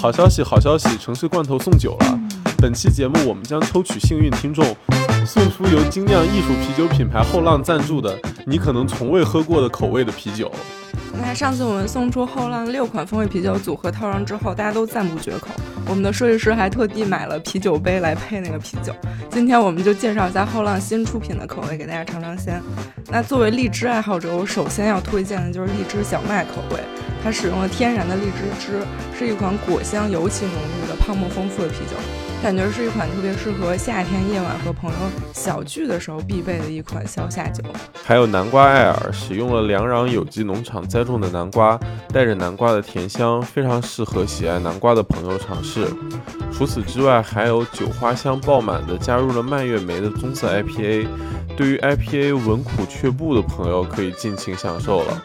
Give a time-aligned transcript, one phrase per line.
[0.00, 0.96] 好消息，好消息！
[0.96, 2.18] 城市罐头送酒了。
[2.56, 4.74] 本期节目我们将抽取幸运听众，
[5.26, 10.50] 送出由精酿艺术啤酒品牌后浪赞助的你可能从未喝过的口味的啤酒。
[11.12, 15.48] 那上次我们送出后浪六款风味啤酒组合套装之后，大家都赞不绝口。
[15.86, 18.94] 我们的设计师还特地买了啤酒杯来配那个啤酒。
[19.28, 22.58] 今天我们就介绍一下后浪新出品的口味，给大家尝尝鲜。
[23.10, 26.80] 那作为荔枝爱好者，我首先要推荐的就是荔枝小麦口味，
[27.22, 28.80] 它使用了天然的荔枝汁，
[29.18, 31.96] 是一款果香尤其浓郁的泡沫丰富的啤酒。
[32.42, 34.96] 感觉是一款特别适合夏天夜晚和朋友
[35.34, 37.62] 小聚的时候必备的一款消夏酒。
[38.02, 41.78] 还有南瓜艾尔，使用了良壤有机农场栽种的南瓜，
[42.12, 45.86] 带着南瓜的甜香，非常适合喜爱南瓜的朋友尝试。
[46.50, 51.06] 除此之外，还有酒花香爆满的加入了蔓越莓的棕色 IPA，
[51.58, 55.22] 对于 IPA 闻苦却步的朋友可以尽情享受了。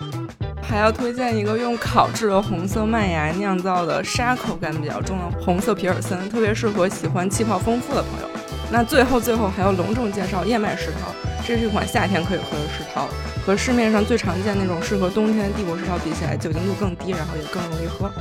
[0.67, 8.27] 还要推荐一个用烤制的红色麦芽酿造的沙口感比较重的红色皮尔森，特别适合喜喜欢气泡丰富的朋友。
[8.71, 11.13] 那最后最后还要隆重介绍燕麦石涛，
[11.45, 13.07] 这是一款夏天可以喝的石涛，
[13.45, 18.11] 和市面上最常见那种适合冬天的帝国石涛比起来，酒精度更低，然后也更容易喝。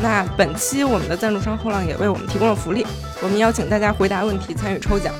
[0.00, 2.86] 那本期我们的赞助商后浪也为我们提供了福利，
[3.20, 5.12] 我们邀请大家回答问题参与抽奖。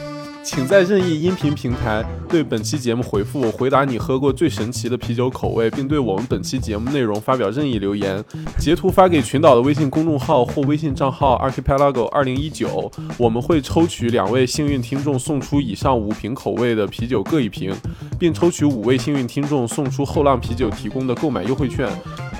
[0.44, 8.22] 请在任意音频平台对本期节目回复“回答你喝过最神奇的啤酒口味”，并对我们本期节目内容发表任意留言，
[8.58, 17.74] 截图发给群岛的微信公众号或微信账号 archipelago 二零一九，我们会抽取两位幸运听众送出以上五瓶口味的啤酒各一瓶，
[18.18, 21.88] 并抽取五位幸运听众送出后浪啤酒提供的购买优惠券。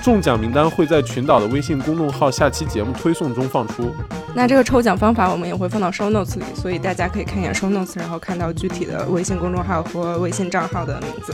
[0.03, 3.89] 中奖名单会在群岛的微信公众号下期节目推送中放出。
[4.35, 11.33] 那这个抽奖方法我们也会放到 show notes 里，所以大家可以看一眼 show notes，然后看到具体的微信公众号和微信账号的名字。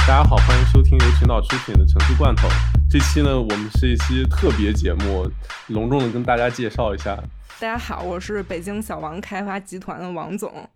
[0.00, 2.48] 大家好，欢迎收听由群岛出品的城市罐头，
[2.90, 5.30] 这期呢，我们是一期特别节目，
[5.68, 7.16] 隆重的跟大家介绍一下。
[7.60, 10.67] 大家好，我是北京小王开发集团的王总。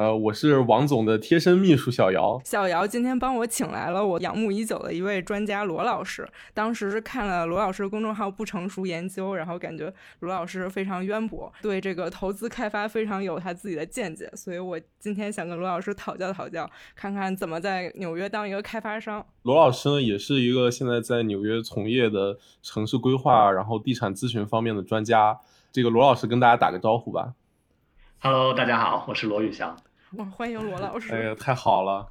[0.00, 2.40] 呃，我是王总的贴身秘书小姚。
[2.42, 6.26] 小姚今天帮我请来了我仰慕已久的一位专家罗老师。
[6.54, 14.26] 当时是看了罗老师公众号不成熟研究，然后感觉罗老师非常渊博，对这个投资开发非常有他自己的见解。
[14.34, 19.22] 所以我今天想跟罗老师讨教讨教，看看怎么在纽约当一个开发商。
[19.42, 25.38] 罗老师呢，也是一个现在在纽约从业的城市规划，然后地产咨询方面的专家。
[25.70, 27.34] 这个罗老师跟大家打个招呼吧。
[28.20, 29.76] Hello，大家好，我是罗宇翔。
[30.16, 31.12] 哇，欢迎罗老师！
[31.12, 32.04] 哎呀，太好了。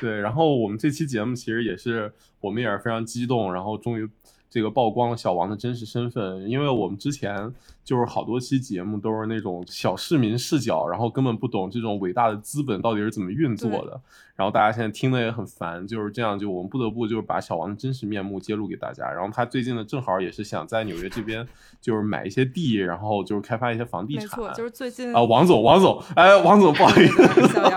[0.00, 4.06] 对，然后我们这期节目其实也是，我们也是非常激动，然后终于
[4.50, 7.50] 这个曝光了小王的真实身份，因为我们之前
[7.88, 13.98] 就是好多期节目都是那种小市民视角，然后根本不懂这种伟大的资本到底是怎么运作的。
[14.36, 19.10] 然后大家现在听的也很烦，就是这样，就我们不得不就是把小王的真实面目揭露给大家。
[19.10, 21.44] 然后他最近呢，正好也是想在纽约这边
[21.80, 24.22] 就是买一些地，然后就是开发一些房地产。
[24.24, 27.22] 没错，就是最近啊，王总，王总，哎，王总，不好意思，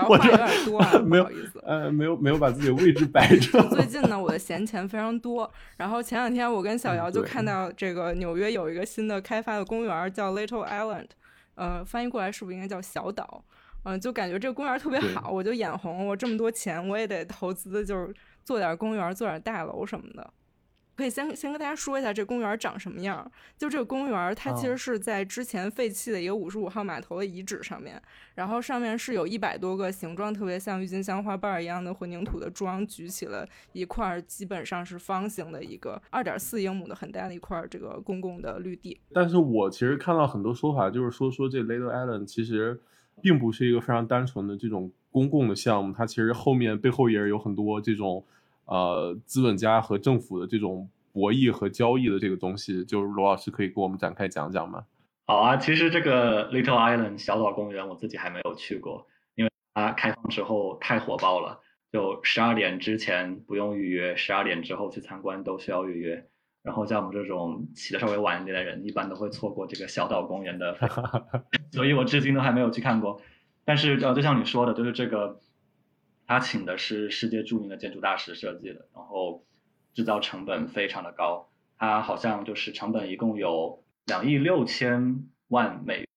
[0.08, 3.66] 我这有点多， 没有意思，呃，没有没有把自己的位置摆正。
[3.74, 5.50] 最近呢，我的闲钱非常多。
[5.78, 11.08] 然后前两天我跟小姚就看到这个纽约有一个新的开发的公园叫 Little Island，
[11.54, 13.44] 呃，翻译过来是不是应该叫小岛？
[13.84, 16.06] 嗯，就感觉这个公园特别好，我就眼红。
[16.06, 18.14] 我这么多钱，我也得投资，就是
[18.44, 20.32] 做点公园，做点大楼什么的。
[20.96, 23.30] 可以先先跟大家说一下这公园长什么样。
[23.56, 28.00] 就这个公园，它其实是在之前废弃的一个五十五号码头的遗址上面，
[28.34, 39.00] 然后上面是有一百多个形状特别像郁金香花瓣一样的混凝土的桩，举起了一块基本上是方形的一个二点四英亩的很大的一块这个公共的绿地。
[39.12, 42.80] 但是我其实看到很多说法，就是说说这 Little Island 其实。
[43.20, 48.24] 并不是一个非常单纯的这种公共的项目，它其实后面背后也是有很多这种
[48.66, 52.84] 呃资本家和政府的这种博弈和交易的这个东西。
[52.84, 54.84] 就是罗老师可以给我们展开讲讲吗？
[55.26, 61.60] 好啊，其实这个 Little Island 小岛公园我自己还没有去过，因为它开放之后太火爆了，
[61.92, 66.26] 就十二点之前不用预约，十二点之后去参观都需要预约。
[66.62, 70.76] 然后像我们这种起的稍微晚一点的人，一般都会错过这个小岛公园的，
[71.72, 73.20] 所以我至今都还没有去看过。
[73.64, 75.40] 但是呃，就像你说的，就是这个，
[76.32, 79.44] 他请的是世界著名的建筑大师设计的，然后
[79.92, 86.08] 制造成本非常的高，它好像就是成本一共有两亿六千万美，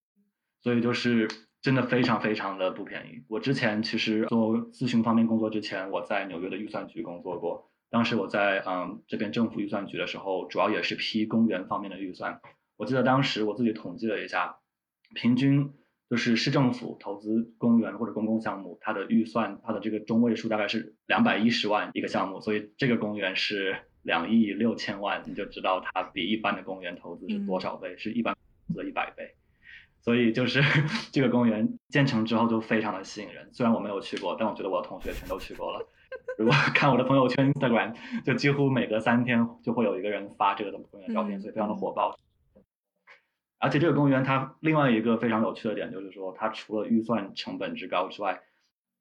[0.61, 1.27] 所以就是
[1.61, 3.25] 真的非常非常的不便宜。
[3.27, 7.69] 我之前其实做咨询方面工作之前，我在纽约的预算局工作过。
[7.89, 12.39] 当时我在嗯这边政府预算局的时候，主要也是批公园方面的预算。
[12.77, 14.59] 我记得当时我自己统计了一下，
[15.13, 15.73] 平均
[16.09, 28.35] 就是市政府投资公园或者公共项目，它的预算它的这个中位数大概是两百一十万一个项目，所以这个公园是两亿六千万，你就知道它比一般的公园投资是多少倍，是一般
[28.75, 29.35] 的一百倍。
[30.01, 30.61] 所以就是
[31.11, 33.49] 这个公园建成之后就非常的吸引人。
[33.51, 35.87] 虽然我没有去过，但我觉得我的同学全都去过了。
[36.37, 42.15] 如果 看我的朋友圈 Instagram，就几乎每隔三天就会有一个人发这个的公园照片，所以非常的火爆。
[43.65, 48.43] 而且这个公园它另外一个非常有趣的点就是说，它除了预算成本之高之外，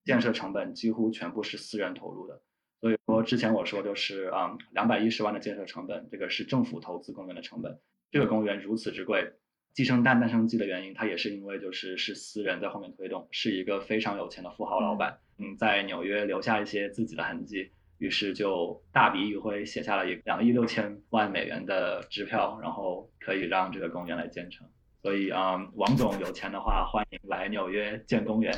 [0.04, 2.40] 建设成本几乎全部是私人投入的。
[2.80, 7.78] 所以说之前我说就是啊，两百一十万的建设成本，这个是政府投资公园的成本。
[8.10, 9.34] 这个公园如此之贵。
[9.74, 17.72] 鸡生蛋，蛋生鸡的原因，它也是因为就是是私人在后面推动，是一个非常有钱的富豪老板，嗯，在纽约留下一些自己的痕迹，
[18.04, 24.68] 于是就大笔一挥，写下了一两亿六千万美元的支票，然后可以让这个公园来建成。
[25.00, 28.54] 所以啊，王总有钱的话，欢迎来纽约建公园。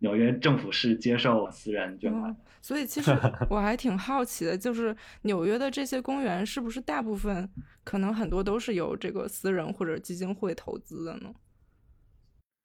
[0.00, 3.10] 纽约政府是接受私人捐款，所以其 实
[3.48, 7.48] 我还挺好奇的，就是纽约的这些公园是不是大部分
[7.84, 11.32] 可能很多都是由这个私人或者基金会投资的呢？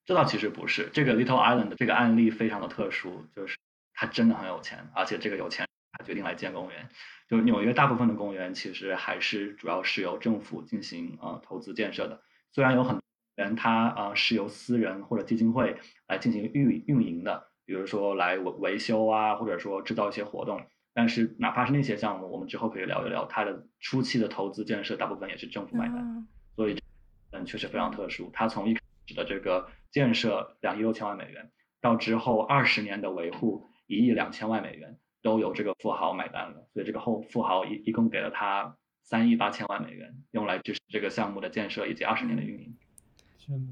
[0.05, 3.55] 这倒其实不是，这个 Little Island 的这个案例非常的特殊，就是
[3.93, 5.67] 他真的很有钱，而且这个有钱
[5.97, 6.89] 他决定来建公园。
[7.29, 12.21] 就纽约大部分的公园其实还是主要是由政府进行呃投资建设的，
[12.51, 12.99] 虽然有很。
[13.35, 15.75] 人它啊是由私人或者基金会
[16.07, 20.65] 来进行运运营的，比如说来维维修啊，或者说制造一些活动。
[20.93, 26.25] 但是哪怕是那些项目，我们之后可以聊一聊，它的初期的投资建设大部分也是政府买单，
[26.55, 26.81] 所以
[27.31, 28.29] 嗯确实非常特殊。
[28.31, 31.51] 它从一开始的这个建设两亿六千万美元，
[31.81, 36.67] 到之后二十年的维护一亿两千万美元，都由这个富豪买单了。
[36.71, 42.77] 所以这个后富豪一一共给了他三亿八千万美元，用来支持这个项目的建设以及二十年的运营。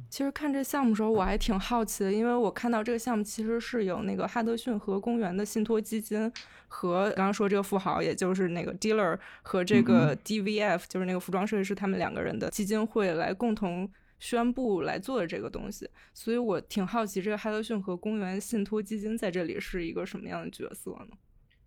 [0.09, 6.31] 其实看这项目的时候，我还挺好奇的，因为我看到这个项目其实是有那个哈德逊河公园的信托基金
[6.67, 13.89] 和刚刚说这个富豪，也就是那个 dealer 和这个 DVF，就是那个服装设计师他们两个人的基金会来共同
[14.19, 21.17] 宣布来做的这个东西，所以我挺好奇这个哈德逊河公园信托基金在这里是一个什么样的角色呢？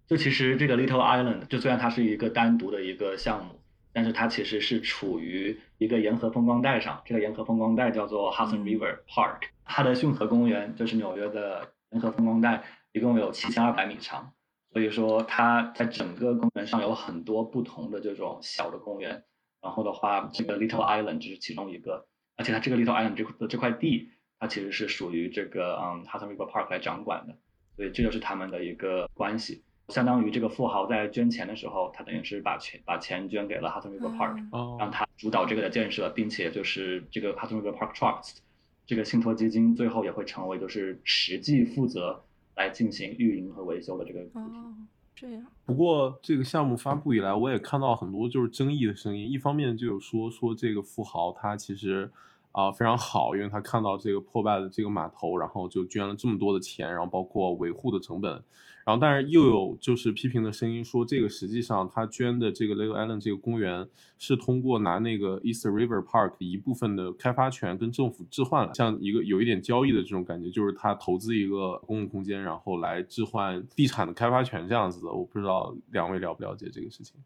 [0.06, 3.60] 就其实这个 Little Island，就虽然它是一个单独的一个项目。
[3.92, 12.62] 但是它其实是处于一个沿河风光带上，这个沿河风光带叫做 Hudson River Park，它的逊河公园就是纽约的沿河风光带，
[12.92, 14.34] 一共有七千二百米长，
[14.70, 19.24] 所以说它在整个公园上有很多不同的这种小的公园，
[19.62, 22.06] 然后的话，这个 Little Island 就是其中一个，
[22.36, 27.38] 而且它这个 Little Island 这的这块地，它其实是属于这个嗯 Hudson River Park 来掌管的，
[27.76, 29.64] 所以这就是他们的一个关系。
[29.88, 38.38] 相当于这个富豪在捐钱的时候，他等于是把钱把钱捐给了 Hudson River Park，让他主导这个的建设，并且就是这个 Hudson River Park Trust
[38.84, 42.24] 这个信托基金最后也会成为就是实际负责
[42.56, 44.20] 来进行运营和维修的这个。
[44.34, 44.74] 哦，
[45.14, 45.46] 这样。
[45.64, 49.30] 不过这个项目发布以来，我也看到很多就是争议的声音。
[49.30, 52.10] 一方面就有说说这个富豪他其实
[52.50, 58.42] 啊非常好，因为他看到这个破败的这个码头，然后就捐了这么多的钱，然后包括维护的成本。
[58.86, 75.12] 然后，但是又有就是批评的声音，说这个实际上他捐的这个 Little Island 这个公园是通过拿那个 East River Park 一部分的开发权跟政府置换了，像一个有一点交易的这种感觉，就是他投资一个公共空间，然后来置换地产的开发权这样子的。
[75.12, 77.16] 我不知道两位了不了解这个事情。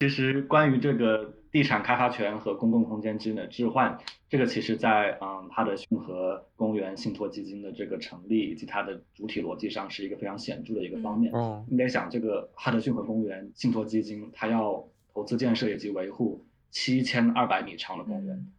[0.00, 3.96] 其实关于这个地产开发权和公共空间之间的置换，
[4.28, 11.32] 这个其实在嗯哈德逊河公园信托基金的这个成立以及它的主体逻辑上是一个非常显著的一个方面。
[11.32, 18.52] 嗯，你得想这个哈德逊河公园信托基金，它要投资建设以及维护七千二百米长的公园，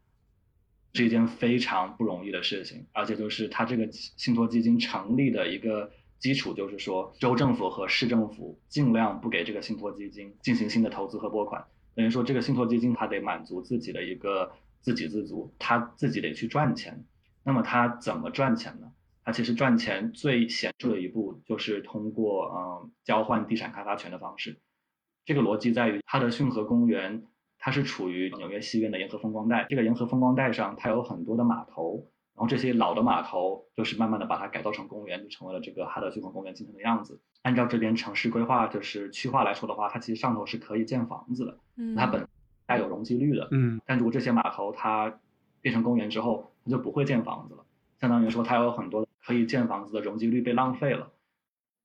[0.93, 5.91] 是一件非常不容易的事情，而且就是它这个信托基金成立的一个。
[6.17, 11.63] 基础就是说，州政府和市政府尽量不给这个信托基金进行新的投资和拨款。
[11.95, 17.05] 等于说，这个信托基金它得满足自己的一个自给自足，它自己得去赚钱。
[17.43, 18.91] 那么它怎么赚钱呢？
[19.23, 24.59] 它其实赚钱最显著的一步就是通过嗯交换地产开发权的方式。
[25.25, 27.23] 这个逻辑在于，哈德逊河公园
[27.57, 32.11] 它是处于纽约西边的沿河风光带，这个沿河风光带上它有很多的码头。
[32.35, 37.21] 然后这些老的码头就是慢慢的把它改造成公园，就成为了这个哈德逊河公园今天的样子。
[37.45, 41.59] 按照这边城市规划就是区划来说的话，它其实上头是可以建房子的，
[41.95, 42.27] 它本
[42.65, 43.47] 带有容积率的。
[43.51, 45.19] 嗯，但如果这些码头它
[45.61, 47.63] 变成公园之后，它就不会建房子了。
[48.01, 51.11] 相当于说它有很多可以建房子的容积率被浪费了。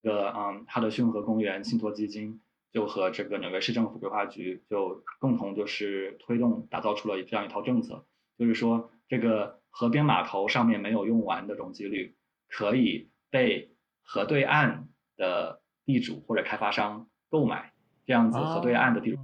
[0.02, 2.40] 这个嗯，哈德逊河公园信托基金
[2.72, 8.06] 就和这个纽约市政府规划局就共同就是推动打造出了这样一套政策，
[8.38, 12.16] 就是说这个河边码头上面没有用完的容积率
[12.48, 14.88] 可以被河对岸
[15.20, 17.72] 的地主或者开发商购买，
[18.04, 19.18] 这样子河对岸的地主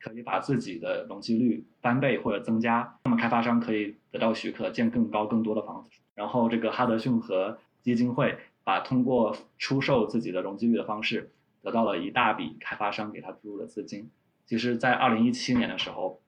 [0.00, 8.38] 可以把自己的容积率翻倍或者增加，那么开发商可以得到许可建更高更多的房子，然后这个哈德逊河基金会。
[8.66, 14.10] 把通过出售自己的容积率的方式，得到了一大笔开发商给他注入的资金。
[14.46, 16.22] 其实，在二零一七年的时候，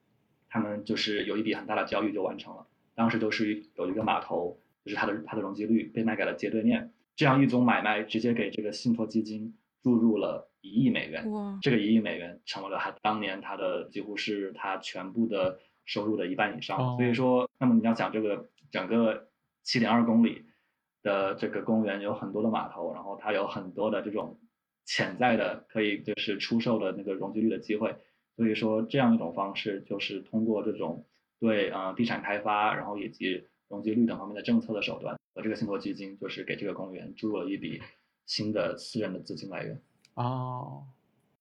[0.47, 2.67] 他们就是有一笔很大的交易就完成了。
[2.93, 11.29] 当时都是有一个码头，就是它的它的容积率被卖给了街对面，这样一种买卖直接给这个信托基金注入了一亿美元。
[11.29, 11.59] 哇！
[11.61, 16.95] 这个一亿美元成为了他当年他的几乎是他全部的收入的一半以上。
[16.95, 19.27] 所以说，那么你要讲这个整个
[19.63, 20.45] 七点二公里。
[21.03, 24.37] 的这个公园有很多的码头，然后它有很多的这种
[24.83, 27.95] 潜在的可以就是出售的那个容积率的机会，
[28.35, 31.05] 所以说这样一种方式就是通过这种
[31.39, 37.79] 对呃地产开发，然后以及容积率等方面的政策的手段和这个信托基金，就是给这个公园注入了一笔
[38.25, 39.79] 新的私人的资金来源。
[40.15, 40.83] 哦，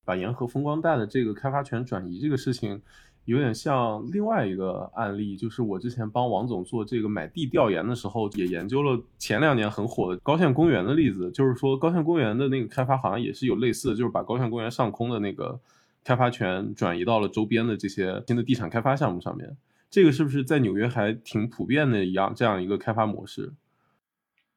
[0.05, 2.83] 把沿河风光带的这个开发权转移这个事情。
[3.25, 11.29] 有点像另外一个案例，就是我之前帮王总做这个买地调研的时候，也研究了前两年很火的高县公园的例子。
[11.33, 15.59] 就是说，高县公园的那个开发好像也是有类似的，就是把高县公园上空的那个
[16.05, 19.57] 开发权转移到了周边的这些新的地产开发项目上面。
[19.91, 23.53] 这个是不是在纽约还挺普遍的一样这样一个开发模式？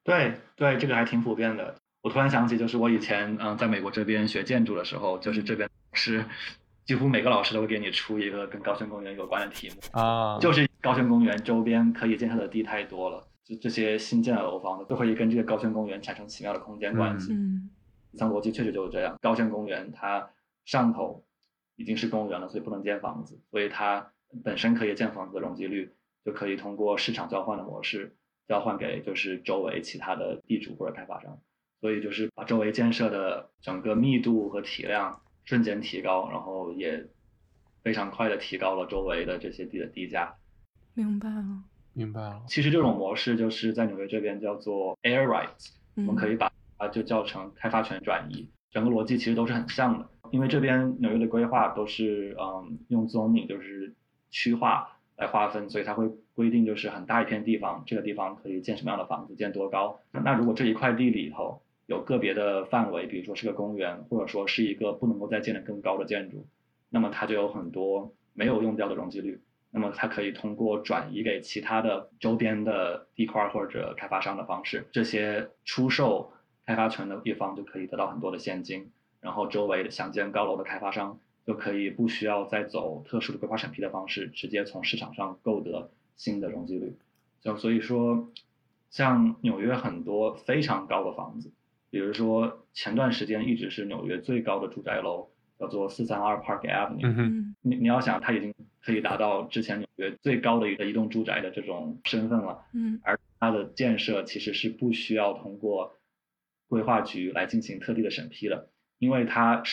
[0.04, 1.74] 对对，这个还挺普遍的。
[2.02, 6.24] 我突然想起，就是我以前嗯在美国这边学建筑的时候，就是这边是。
[6.86, 17.32] 几乎每个老师都会给你出一个跟高轩公园有关的题目啊，就是高轩公园周边可以建设的地太多了，就这些新建的楼房都可以跟这个高轩公园产生奇妙的空间关系。
[17.32, 17.70] 嗯，
[18.14, 19.16] 像逻辑确实就是这样。
[19.20, 20.30] 高轩公园它
[20.64, 21.22] 上头
[21.76, 24.10] 已经是公园了，所以不能建房子，所以它
[24.42, 28.16] 本身可以建房子的容积率就可以通过市场交换的模式
[28.50, 31.38] 交换给就是周围其他的地主或者开发商，
[31.80, 35.22] 所以就是把周围建设的整个密度和体量。
[35.46, 37.08] 瞬间提高，然后也
[37.82, 40.36] 非常快的提高了周围的这些地的地价。
[40.94, 42.42] 明白了，明白了。
[42.46, 48.48] 其实这种模式就是在纽约这边叫做 air rights，我们可以把它就叫成开发权转移。
[48.70, 53.92] 整个逻辑其实都是很像的，因为这边纽约的规划都是嗯用 zoning 就是
[54.30, 60.00] 区划来划分，所以它会规定就是很大一片地方，这个地方可以建什么样的房子，建多高。
[60.10, 66.46] 那如果这一块地里头，有个别的范围，比如说是个公园，或者说是一个不能够再建的更高的建筑，
[66.88, 69.38] 那么它就有很多没有用掉的容积率，
[69.70, 76.32] 那么它可以通过转移给其他的周边的地块或者开发商的方式，这些出售
[76.64, 81.18] 开发权的地方就可以得到很多的现金，然后周围想建高楼的开发商
[81.50, 86.96] 就可以不需要再走特殊的规划审批的方式，直接从市场上购得新的容积率。
[87.40, 88.30] 就所以说，
[88.88, 91.50] 像纽约很多非常高的房子。
[91.90, 95.26] 比如说，前段时间一直是纽约最高的住宅楼，
[95.58, 97.00] 叫做四三二 Park Avenue。
[97.02, 102.62] 嗯你你要想，它已经可以达到之前纽约最高的一个移动住宅的这种身份了。
[102.72, 103.00] 嗯。
[103.02, 105.96] 而它的建设其实是不需要通过
[106.68, 108.68] 规划局来进行特地的审批的，
[109.00, 109.64] 因为它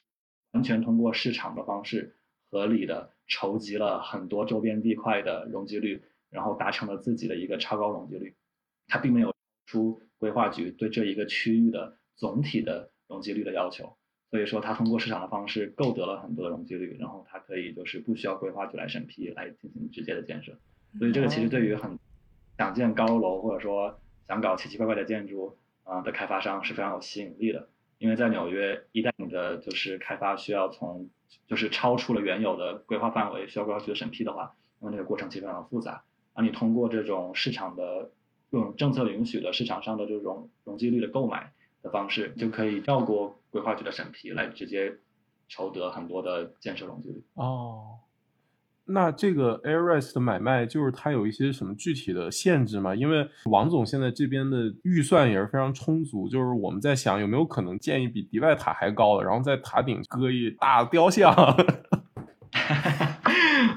[0.57, 2.15] 完全通过市场的方式，
[2.51, 8.35] 合理的筹集了很多周边地块的容积率，然后达成了自己的一个超高容积率。
[8.87, 9.33] 它并没有
[9.65, 11.95] 出规划局对这一个区域的。
[12.19, 13.95] 总体的容积率的要求，
[14.31, 20.57] 所以说它通过市场的方式购得了很多的容积率，然后它可以就是不需要规划局来审批来进行直接的建设，
[20.97, 21.99] 所以这个其实对于很
[22.57, 31.09] 想建高楼或者说想搞奇奇怪怪的建筑啊的开发商是非常有吸引力的，因为在纽约一旦你的就是开发需要从
[31.47, 38.11] 就是超出了原有的规划范围需要规划局的审批的话，那么这个过程其实非常复杂，而你通过这种市场的
[38.49, 41.53] 用政策允许的市场上的这种容积率的购买。
[41.83, 44.97] 的方式就可以绕过规划局的审批，来直接
[45.47, 47.23] 筹得很多的建设容积率。
[47.35, 47.99] 哦，
[48.87, 52.95] 那这个 AirRest 的买卖就是它有一些什么具体的限制吗？
[52.95, 61.35] 因为王总现在这边的预算也是非常充足，就是我们在想有没有可能建一比迪拜塔还高的，然后在塔顶搁一大雕像。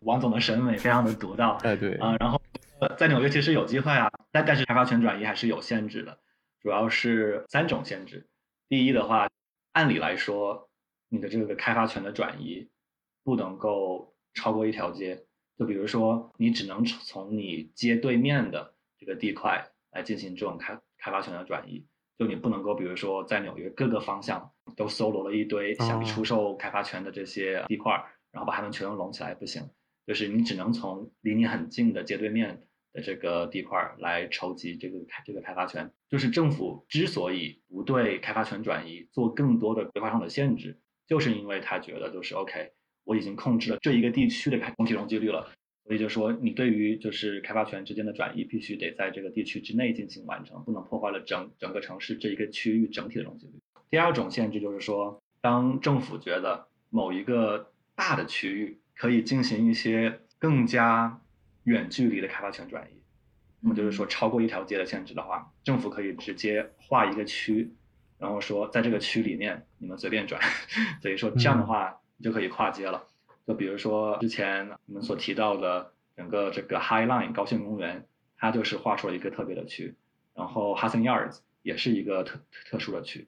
[0.04, 2.40] 王总的审美非常的独到， 哎对啊，然后
[2.96, 6.18] 在纽约其实有机会啊，但但是开发权转移还是有限制的。
[6.62, 8.26] 主要是三种限制。
[8.68, 9.28] 第一的话，
[9.72, 10.68] 按理来说，
[11.08, 12.68] 你的这个开发权的转移
[13.24, 15.24] 不能够超过一条街。
[15.58, 21.86] 就比如说，你只能从你街对面的这个地块来进行这种开开发权的转移。
[22.18, 27.92] 就你不能够，比如说在纽约各个方向都搜罗了一堆想出售开发权的这些地块，
[28.30, 29.70] 然后把它们全都拢起来，不行。
[30.06, 35.90] 就是你只能从离你很近的街对面的这个地块来筹集这个开这个开发权。
[36.08, 42.72] 就是政府之所以不对开发权转移做更多的规划上的限制，就是因为他觉得就是 OK，
[43.10, 45.50] 我已经控制了这一个地区的开总体容积率了。
[45.84, 53.54] 所以就说，你对于就是开发权之间的转移，必须得在这个地区之内进行完成，不能破坏了整整个城市这一个区域整体的容积率。
[53.90, 61.20] 第二种限制就是说，当政府觉得某一个大的区域可以进行一些更加
[61.64, 63.02] 远距离的开发权转移，
[63.60, 67.68] 那么就是说超过一条街的限制的话，政府可以直接划一个区，
[68.16, 70.40] 然后说在这个区里面你们随便转，
[71.02, 73.06] 所以说这样的话你就可以跨街了。
[73.46, 79.94] 就比如说之前我们所提到的整个这个 High Line 高线公园，它就是划出了一个特别的区，
[80.34, 83.26] 然后 Hudson Yards 也是一个特特殊的区，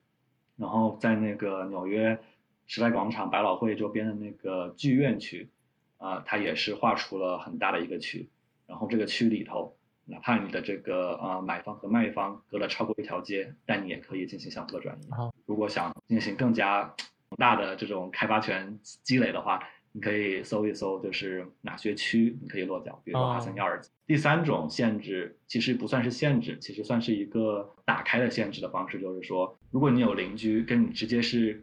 [0.57, 2.19] 然后在那个纽约
[2.67, 5.49] 时代广场百老汇周边的那个剧院区，
[5.97, 8.29] 啊，它也是划出了很大的一个区，
[8.67, 15.09] 然后这个区里头，哪怕你的这个呃买方和卖方隔了超过一条街，但你也可以进行相互的转移。
[15.47, 16.95] 如果想进行更加
[17.37, 19.63] 大的这种开发权积累的话。
[19.95, 23.79] 你可以搜一搜，就是哪些区你可以落脚，比如说哈森亚尔。
[24.07, 31.63] 第三种限制其实不算是限制，其实算是一个打开的限制的方式，就是说，如果你有邻居跟你直接是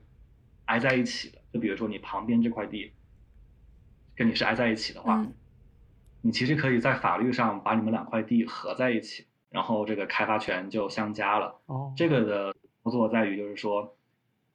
[0.66, 2.92] 挨在一起的，就比如说你旁边这块地
[4.16, 5.26] 跟你是挨在一起的话，
[6.22, 11.60] 你其实可以在法律上把你们两块地合在一起，然后这个开发权就相加了。
[11.66, 13.98] 哦，这个的操作在于就是说，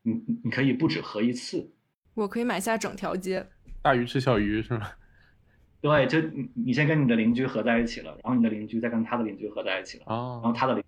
[0.04, 1.72] 你你可以不止合一次，
[2.14, 3.46] 我可以买下整条街。
[3.82, 4.88] 大鱼吃小鱼是吗？
[5.80, 10.84] 对，就你你先跟你的邻居合在一起了，然后你的邻居再跟他的邻居合在一起了，然后他的邻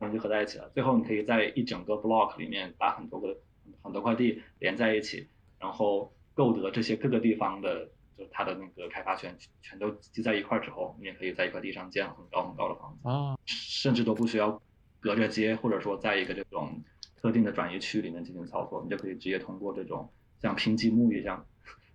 [0.00, 3.36] 邻居合在一起了，最后你可以在一整个 block 里面把很多个
[3.82, 5.28] 很多块地连在一起，
[5.58, 7.84] 然后购得这些各个地方的
[8.16, 14.60] 就它的那个开发权全都集在一块之后，你也可以在一块地上建很高很高的房子啊，甚至都不需要
[14.98, 16.82] 隔着街，或者说在一个这种
[17.22, 20.08] 特定的转移区里面进行操作，你就可以直接通过这种
[20.40, 21.44] 像拼积木一样。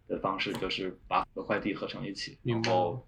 [0.08, 3.04] 的方式就是把和快递合成一起，然后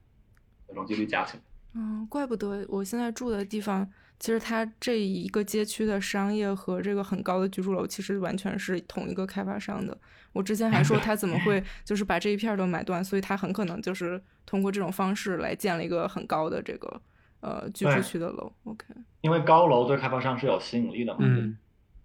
[0.74, 1.44] 容积率加起来。
[1.76, 3.88] 嗯，怪不得我现在住的地方，
[4.20, 9.96] 其实它这一个街区的商业和这个很高的居住楼，其实完全是同一个开发商的。
[10.34, 17.00] 我之前还说他怎么会 就是把这一片都买断，所以他很可能就是通过这种方式来建了一个很高的这个
[17.42, 18.52] 呃居住区的楼。
[18.64, 18.86] OK，
[19.22, 21.20] 因为高楼对开发商是有吸引力的嘛，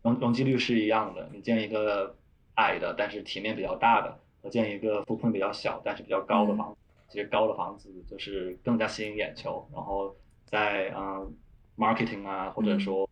[0.03, 1.29] 容容积率是一样的。
[1.33, 2.17] 你建一个
[2.55, 4.19] 矮的，但是体面比较大的。
[4.43, 11.33] 和建一个幅碰比较小但是比较高的房子，其实高的房子就是更加吸引眼球，然后在嗯
[11.79, 13.09] marketing 啊或者说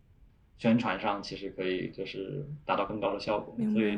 [0.59, 3.55] 宣传上，其实可以就是达到更高的效果。
[3.73, 3.97] 所以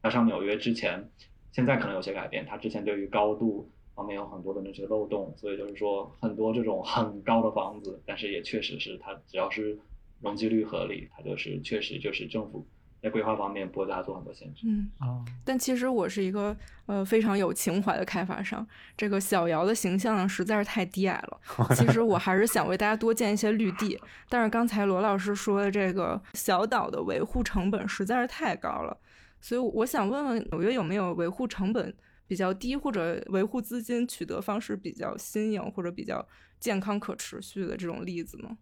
[0.00, 1.10] 加上纽约之前，
[1.50, 9.76] 现在可能有些改变，它之前对于高度方面有很多的那些漏洞，所以就是说很多这种很高的房子，但是也确实是它只要是
[10.20, 12.66] 容积率合理，它就是确实就是政府。
[13.02, 14.66] 在规划方面不会对它做很多限制。
[14.66, 16.54] 嗯啊，但其实我是一个
[16.84, 18.66] 呃非常有情怀的开发商。
[18.94, 21.40] 这个小姚的形象实在是太低矮了。
[21.74, 23.98] 其实我还是想为大家多建一些绿地。
[24.28, 28.94] 但是刚才罗老师说的这个小岛的维护成本实在是太高了，
[29.40, 36.28] 所以我想问问纽约有没有维护成本比较低或者维护资金取得方式比较新颖或者比较
[36.58, 38.58] 健康可持续的这种例子吗？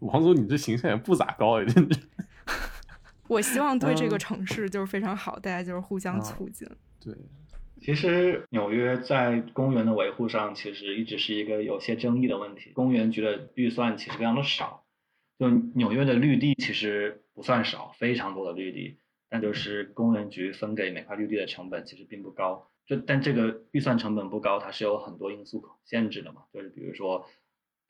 [0.00, 1.96] 王总，你这形象也不咋高哎，真的。
[3.28, 6.66] 我希望对这个城市就是非常好，大家就是互相促进。
[6.98, 7.14] 对，
[7.80, 12.72] 其实纽约在公园的维护上，其实一直是一个有些争议的问题。
[12.74, 14.84] 公园局的预算其实非常的少，
[15.38, 22.68] 就纽约的绿地其实不算少，非常多的绿地，但就是公园局分给每块绿地的成本其实并不高。
[22.86, 27.26] 就但这个预算成本不高，它是有很多因素限制的嘛，就是比如说。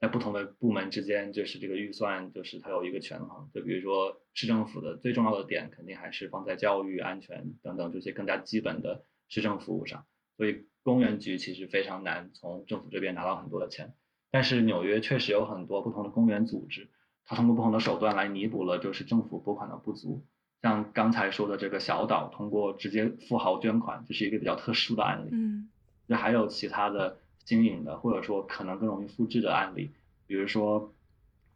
[0.00, 3.50] 在不同的部门之间，就是这个预算，就是它有一个权衡。
[3.52, 10.06] 就比如说市政府的最重要的点，肯定还是放在教育、安全等等这些更加基本的市政服务上。
[10.38, 13.92] 所以公园局其实非常难从政府这边拿到很多的钱。
[14.30, 16.88] 但是纽约确实有很多不同的公园组织，
[17.26, 20.24] 它通过不同的手段来弥补了就是政府拨款的不足。
[20.62, 25.28] 像刚才说的这个小岛，通过直接富豪捐款，这是一个比较特殊的案例。
[25.30, 25.68] 嗯，
[26.06, 27.19] 那还有其他的。
[27.44, 29.90] 新颖的，或者说可能更容易复制的案例，
[30.26, 30.92] 比如说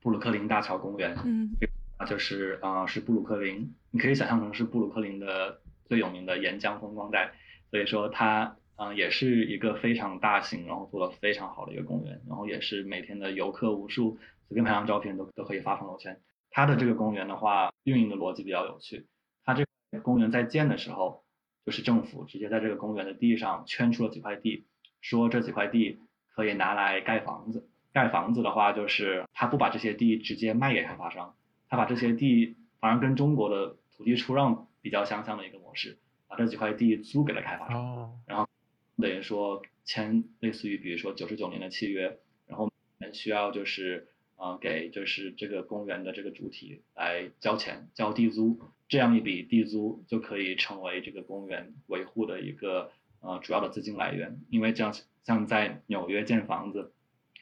[0.00, 1.50] 布鲁克林大桥公园，嗯，
[1.96, 7.32] 啊，就是啊，是布鲁克林，你可以想象成是布鲁克林的最有名的沿江风光带，
[7.70, 14.18] 所以说它，嗯，也是一个非常大型，然后做的非常好的一个公园，然后也是每天的游客无数，
[14.48, 16.20] 随便拍张照片都都可以发朋友圈。
[16.50, 19.06] 它的这个公园的话，运营的逻辑比较有趣。
[19.44, 21.24] 它这个公园在建的时候，
[21.66, 24.66] 就是政府直接在这个公园的地上圈出了几块地，
[25.04, 25.98] 说这几块地
[26.34, 27.68] 可以拿来盖房子。
[27.92, 31.36] 盖房子的话，就是他不把这些地直接卖给开发商，
[31.68, 38.48] 他把这些地，反而跟中国的土地出让比较相像的一个模式，把这几块地租给了开发商，然后
[38.96, 42.72] 等于说签类似于比如说九十九年的契约，然后
[43.12, 52.90] 需要就是呃给就是这个公园的这个主体来交钱交地租，这样一笔地租就可以成为这个公园维护的一个
[53.24, 56.92] 呃主要的资金来源，因为这样像在纽约建房子。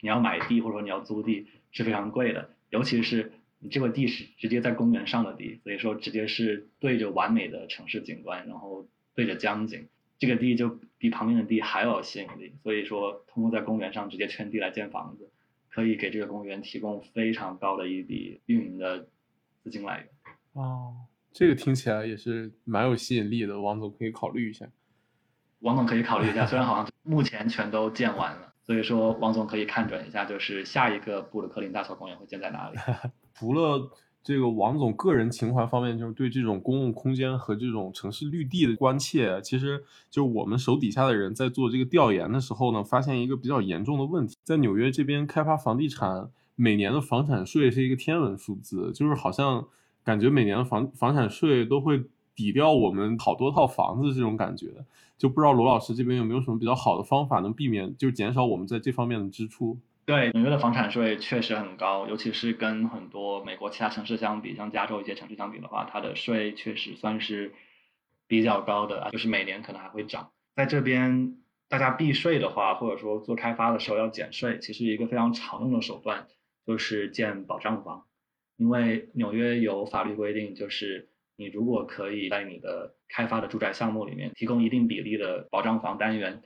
[0.04, 9.86] 你要买地或者说你要租地是非常贵的，尤其是你这个地是直接在公园上的地，所以说直接是对着完美的城市景观，然后对着江景，
[10.18, 12.52] 这个地就比旁边的地还要有吸引力。
[12.64, 15.30] 所以说，通过在公园上直接圈地来建房子，
[15.70, 19.06] 可以给这个公园提供非常高的一笔运营的
[19.62, 20.08] 资金来源。
[20.54, 20.96] 哦，
[21.32, 24.68] 这个听起来也是蛮有吸引力的，王总可以考虑一下。
[25.62, 28.52] 王总可以考虑一下，虽然好像目前全都建完了。
[28.64, 32.76] 所以说，王总可以看准一下，就是下一个布鲁克林大桥公园会建在哪里。
[33.34, 33.90] 除了
[34.22, 49.66] 这个王总个人情怀方面，就是对这种公共空间和这种城市绿地的关切，其实就我们手底下的人在做这个调研的时候呢，发现一个比较严重的问题，在纽约这边开发房地产，每年的房产税是一个天文数字，就是好像
[50.04, 54.68] 感觉每年的房房产税都会抵掉我们好多套房子这种感觉。
[55.18, 59.78] 就不知道罗老师这边有没有什么比较好的方法，能避免就减少我们在这方面的支出？
[60.04, 67.54] 对，纽约的房产税确实很高，尤其是跟很多美国其他城市相比，像加州一些城市相比的话，它的税确实算是
[68.26, 70.30] 比较高的啊，就是每年可能还会涨。
[70.56, 71.36] 在这边，
[71.68, 76.26] 大家避税的话，或者说做开发的时候要减税，其实一个非常常用的手段
[76.66, 78.06] 就是建保障房，
[78.56, 81.10] 因为纽约有法律规定，就是。
[81.36, 86.42] 你如果可以在你的开发的住宅项目里面提供一定比例的保障房单元，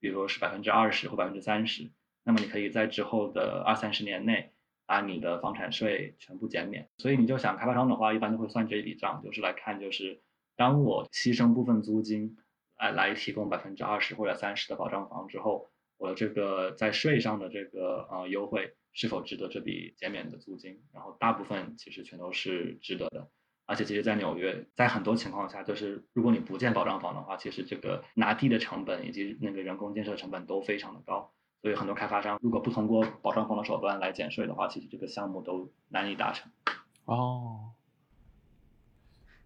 [0.00, 1.90] 比如说是百分之二十或百分之三十，
[2.24, 4.52] 那么你可以在之后的二三十年内
[4.86, 6.88] 把你的房产税全部减免。
[6.98, 10.22] 所以你就想开发商的话，一般都会算这一笔账，就是来看就是
[10.56, 12.36] 当我牺牲部分租金，
[12.78, 20.80] 来来提供百分之二十或者三十的保障房之后，我的这个在税上的这个呃优惠是否值得这笔减免的租金？
[20.94, 23.28] 然后大部分其实全都是值得的。
[23.68, 31.30] 而且其实，在纽约，在很多情况下，就是如果你不建保障房的话，其实这个拿地的成本以及那个人工建设成本都非常的高。
[31.60, 36.50] 所以很多开发商如果不通过保障房的手段来减税的话，其实这个项目都难以达成。
[37.04, 37.72] 哦。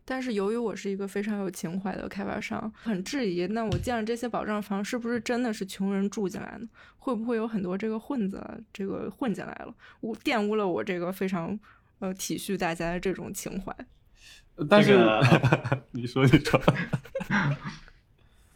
[0.05, 6.69] 但是由于我是一个非常有情怀的开发商，很质疑，那我建了这些保障房，是不是真的是穷人住进来呢？
[6.99, 11.59] 会不会有很多这个混子，这个混进来了，污玷污了我这个非常
[12.01, 13.75] 呃体恤大家的这种情怀？
[14.69, 14.99] 但是，
[15.93, 16.61] 你说你说，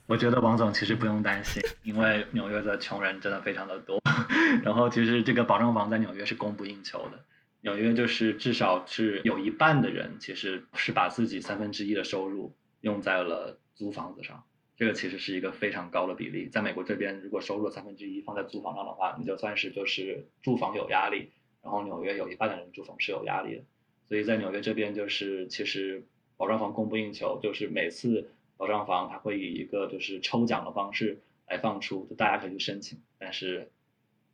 [0.07, 4.01] 我觉得王总其实不用担心，因为纽约的穷人真的非常的多。
[4.63, 7.25] 然后，其实这个保障房在纽约是供不应求的。
[7.63, 14.45] 纽约就是至少是有一半的人，其实是把自己三分之一的收入用在了租房子上。
[14.77, 16.49] 这个其实是一个非常高的比例。
[16.49, 21.33] 在美国这边，如果收入三分之一放在租房上的话，你就算是就是住房有压力，
[21.63, 23.63] 然后纽约有一半的人住房是有压力的。
[24.09, 26.03] 所以在纽约这边，就是其实
[26.37, 33.71] 保障房供不应求，就是每次保障房它会以一个就是抽奖的方式来放出，就大家可以去申请，但是。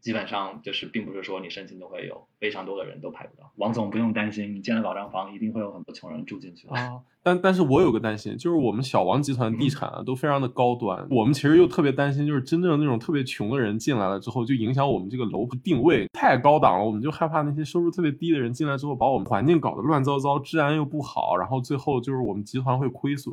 [0.02, 3.48] 基本上就是并不是说你申请就会有，非常多的人都排不到。
[3.54, 7.00] 王总不用担心，你建了保障房，一定会有很多穷人住进去啊。
[7.22, 23.32] 但但是我有个担心，就是我们小王集团地产啊都非常的高端，我们其实又特别担心，就是真正那种特别穷的人进来了之后，就影响我们这个楼的定位太高档了，我们就害怕那些收入特别低的人进来之后，把我们环境搞得乱糟糟，治安又不好，然后最后就是我们集团会亏损。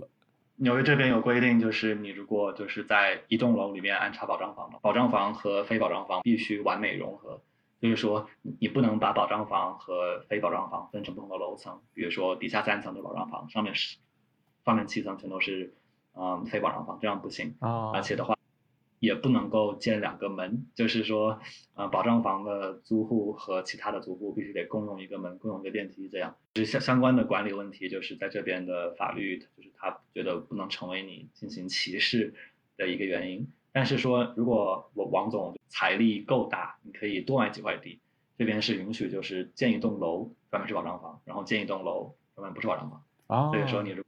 [0.61, 7.41] 纽约这边有规定，就是你如果就是在一栋楼里面安插保障房的，保障房和非保障房必须完美融合，
[7.81, 8.27] 就是说
[8.59, 13.97] 你不能把保障房和非保障房分成不同的楼层，比如说底下三层的保障房，上面是
[14.65, 15.73] 上面七层全都是
[16.13, 18.38] 嗯非保障房，这样不行啊，而且的话。
[18.99, 21.39] 也不能够建两个门，就是说，
[21.73, 26.35] 呃，保障房的租户和其他的租户必须得共用一个门，共用一个电梯，这样。
[26.53, 32.33] 就相相关的管理问题，就是在这边的法律，就是他觉得不能成为你进行歧视
[32.75, 33.47] 的一个原因。
[33.71, 37.99] 但是说，如果我王总财力够大，你可以多买几块地，
[38.37, 43.03] 这边是允许，就是建一栋楼专门是保障房，然后建一栋楼专门不是保障房。
[43.27, 44.03] 啊，所以说你如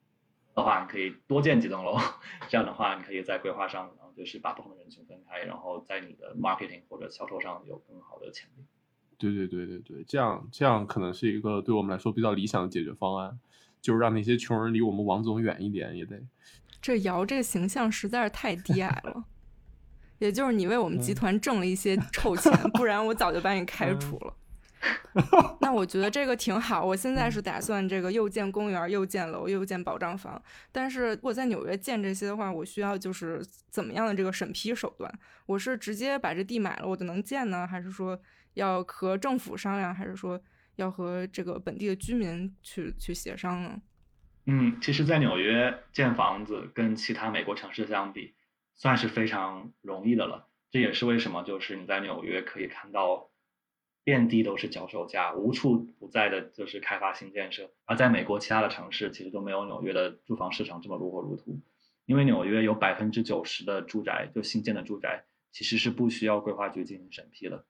[0.56, 1.98] 的话，你可以多建几栋楼，
[2.50, 3.92] 这样的话，你可以在规划上。
[3.98, 8.66] 然后就是把不同的人群分开，然后在你的 marketing 或者销售上有更好的潜力。
[9.18, 13.40] 对对对对对，这样这样可能是一个对我们来说比较理想的解决方案，
[13.82, 16.20] 就是让那些穷人离我们王总远一点也得。
[16.82, 19.24] 这姚这个形象实在是太低矮了，
[20.20, 24.34] 也就是你为我们集团挣了一些臭钱， 不然我早就把你开除了。
[25.62, 26.84] 那我觉得这个挺好。
[26.84, 30.42] 我现在是打算这个又建公园，又建楼，又建保障房。
[30.72, 35.12] 但是如果在纽约建这些的话，我需要就是怎么样的这个审批手段？
[35.46, 38.20] 我是直接把这地买了我就能建呢，还是说
[38.56, 40.42] 要和政府商量，还是说
[40.78, 43.82] 要和这个本地的居民去去协商呢？
[44.46, 48.34] 嗯，其实，在纽约建房子跟其他美国城市相比，
[48.74, 50.48] 算是非常容易的了。
[50.72, 53.28] 这也是为什么就是你在纽约可以看到。
[54.04, 57.70] 遍地都是脚手架，无处不在的就是开发新建设。
[57.86, 61.62] 而在美国其他的城市，其实都没有纽约的住房市场这么如火如荼。
[62.06, 67.66] 因为纽约有百分之九十的住宅，就新建的住宅，其实是不需要规划局进行审批的。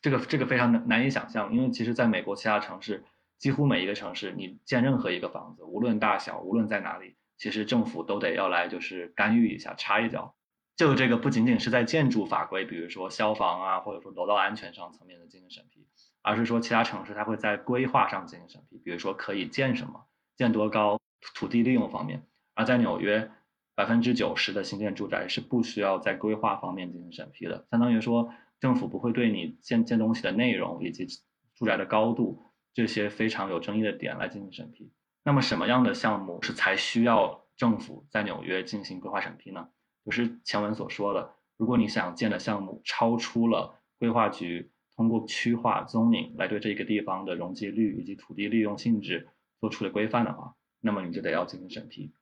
[0.00, 3.04] 这个这个非常难难以想象，因为其实在美国其他城市，
[3.38, 10.35] 几乎每一个城市，你建任何一个房子，无论大小，无论在哪里，其实政府都得要来就是干预一下，插一脚。
[10.76, 15.86] 就这个不仅仅是在建筑法规，比如说消防啊，或者说楼道安全上层面的进行审批，
[16.20, 20.04] 而是说其他城市它会在规划上进行审批，比如说可以建什么、
[20.36, 21.00] 建多高、
[21.34, 22.26] 土地利用方面。
[22.54, 23.30] 而在纽约，
[23.74, 31.06] 百分之九十的新建住宅是不需要在规划方面进行审批的，相当于说政府不会对你建建东西的内容以及
[31.54, 32.42] 住宅的高度
[32.74, 34.92] 这些非常有争议的点来进行审批。
[35.22, 39.68] 那么什么样的项目是才需要政府在纽约进行规划审批呢？
[40.06, 49.26] 就是前文所说的，如果你想建的项目超出了规划局通过区划 zoning 来对这个地方的容积率以及土地利用性质
[49.60, 52.12] 做出的规范的话，那么你就得要进行审批。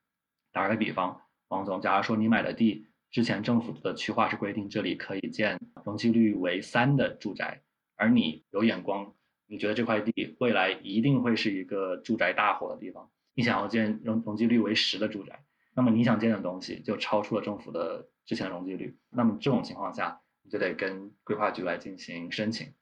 [0.50, 7.60] 打个比方，王总，假如说你买的地之前政府的区划是规定这里可以建容积率为三的住宅，
[7.96, 9.12] 而你有眼光，
[9.46, 15.44] 你觉得这块地未来一定会是一个住宅大火的地方，你想要建容容积率为十的住宅。
[15.76, 22.72] 那么你想建的东西就超出了政府的之前的容积率，那么这种情况下，你就得跟规划局来进行申请。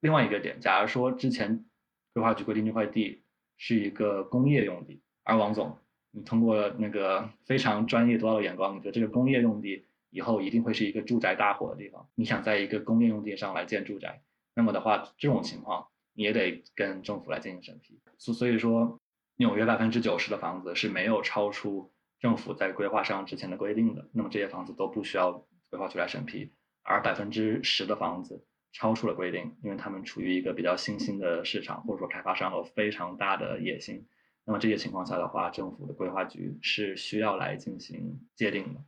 [0.00, 1.64] 另外一个点，假如说之前
[2.12, 3.22] 规划局规定这块地
[3.56, 5.78] 是一个工业用地，而王总
[6.10, 14.20] 你通过那个非常专业独到的眼光，你觉得这个工业用地以后一定会是一个住宅大火的地方，你想在一个工业用地上来建住宅，
[14.54, 18.00] 那么的话，这种情况你也得跟政府来进行审批。
[18.18, 19.00] 所所以说，
[19.36, 21.92] 纽约百分之九十的房子是没有超出。
[22.18, 26.52] 政府在规划上之前的规定的，那么这些房子都不需要规划局来审批，
[26.82, 34.06] 而百分之十的房子超出了规定，因为他们处于一个比较新兴的市场，或者说开发商有非常大的野心，
[34.44, 38.80] 那么这些情况下的话，政府的规划局是需要来进行界定的。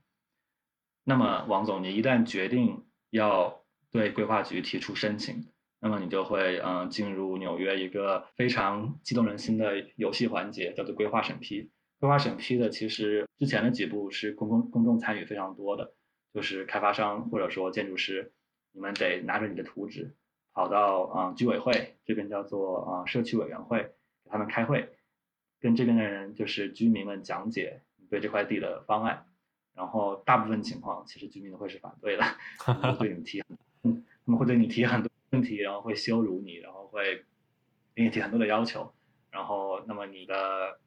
[1.05, 5.47] 那么王总，你一旦决定要对规划局提出申请，
[5.81, 11.71] 那么你就会嗯进入纽约一个非常激动人心的游戏环节，叫做规划审批。
[12.01, 15.95] 规划审批的其实之前的几步是公公公众参与非常多的，
[16.33, 18.33] 就是开发商或者说建筑师，
[18.73, 20.15] 你们得拿着你的图纸，
[20.53, 23.83] 跑到啊居委会这边叫做啊社区委员会
[24.23, 24.91] 给他们开会，
[25.59, 29.27] 跟这边的人就是居民们讲解对这块地的方案，
[29.75, 32.23] 然后大部分情况其实居民都会是反对的，
[32.95, 33.43] 会对你提，
[33.83, 37.25] 嗯， 他们会对你提很多问题，然后会羞辱你，然后会
[37.97, 38.95] 给你提很多的要求，
[39.33, 40.79] 然后那么你的。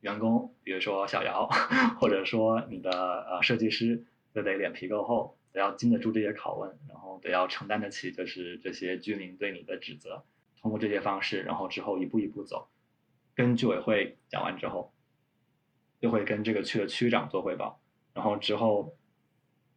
[0.00, 1.48] 员工，比如说小姚，
[2.00, 10.24] 或者说你的呃设计师，就得脸皮够厚，得要经得住这些拷问，然后得要承担得起就是这些居民对你的指责。
[10.60, 12.68] 通过这些方式，然后之后一步一步走，
[13.34, 14.92] 跟居委会讲完之后，
[16.00, 17.80] 又会跟这个区的区长做汇报，
[18.12, 18.96] 然后之后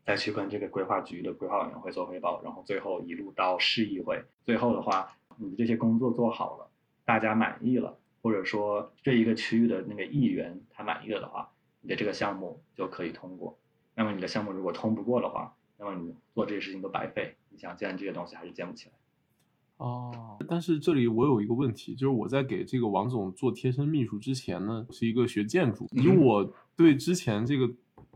[0.04, 4.24] 再去跟这个规划局的规划委员会做汇报，然后最后一路到市议会。
[4.44, 6.70] 最后的话，你的这些工作做好了，
[7.06, 7.98] 大家满意了。
[8.22, 11.50] 或者说这一个区域的那个议员他满意了的话，
[11.82, 13.58] 你的这个项目就可以通过。
[13.96, 17.36] 那么你的项目如果通不过的话，那么你做这些事情都白费。
[17.50, 18.94] 你想建这些东西还是建不起来。
[19.78, 27.70] 哦，但是这里我有一个问题，就是我在给这个王总做贴身秘书之前呢，是一个学建筑，以我对之前这个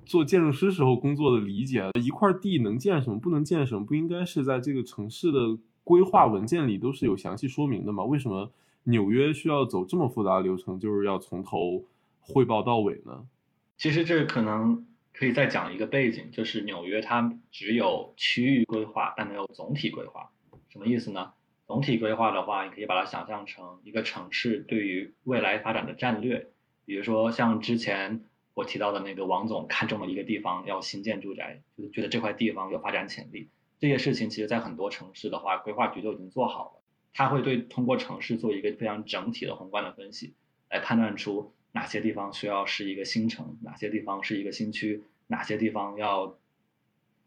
[0.06, 8.04] 做建筑师时候工作的理解，一块地能建什么，不能建什么，不应该是在这个城市的规划文件里都是有详细说明的吗？
[8.04, 8.52] 为什么？
[8.86, 11.84] 纽约需要走这么复杂的流程，就是要从头
[12.22, 13.28] 汇报到尾呢。
[13.78, 20.32] 其实这可能可以再讲一个背景，就是纽约它只有区域规划，但没有总体规划。
[20.70, 21.34] 什么意思呢？
[21.68, 26.48] 总体规划的话，你可以把它想象成一个城市对于未来发展的战略。
[26.86, 33.50] 比如说像之前我提到的那个王总看中了一个地方要新建住宅，就是觉得这块地方有发展潜力。
[33.80, 36.82] 这些事情其实在很多城市的话，规划局都已经做好了。
[37.18, 40.34] 他会对通过城市做一个非常整体的宏观的分析，
[40.70, 46.38] 来判断出哪些地方需要是一个新城，哪些地方是一个新区，哪些地方要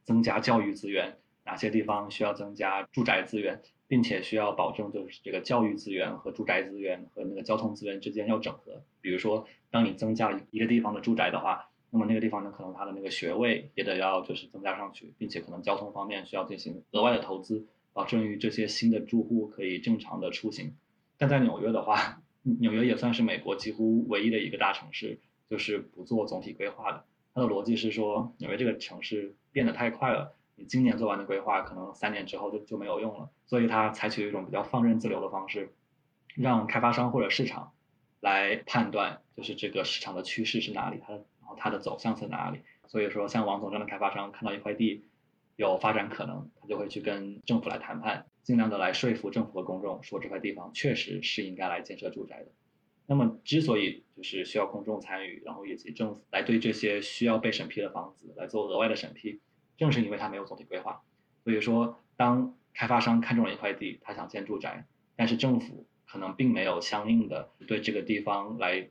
[0.04, 8.82] 增加教育资源，哪些地方需要增加住宅资源，并且需要保证就是这个教育资源和住宅资源和那个交通资源之间要整合。
[9.00, 17.66] 比如说，当你增加了一个地方的住宅的话，那么那个地方呢，可能它的那个学位也得要就是增加上去，并且可能交通方面需要进行额外的投资，
[17.98, 20.76] 保证于这些新的住户可以正常的出行。
[21.16, 25.18] 但在纽约的话，纽约也算是美国几乎唯一的一个大城市，
[25.50, 27.04] 就是不做总体规划的。
[27.34, 33.30] 它的逻辑是说，纽约这个城市变得太快了，你今年做完的规划，可能三年之后就就没有用了。
[33.46, 35.74] 所以它采取一种比较放任自流的方式，
[36.36, 37.72] 让开发商或者市场
[38.20, 41.24] 来判断，就是这个市场的趋势是哪里，它的。
[41.60, 42.60] 它的走向在哪里？
[42.86, 45.07] 所以说，像王总这样的开发商看到一块地
[45.66, 52.46] 有发展可能，他就会去跟政府来谈判，尽量的来说服政府和公众，说这块地方确实是应该来建设住宅的。
[53.06, 59.40] 那么，之所以就是需要公众参与，然后以及政府来对这些需要被审批的房子来做额外的审批，
[59.76, 61.02] 正是因为它没有总体规划。
[61.42, 68.88] 所以说，当开发商看中了一块地，他想建住宅，但是政府可能并没有相应的对这个地方来。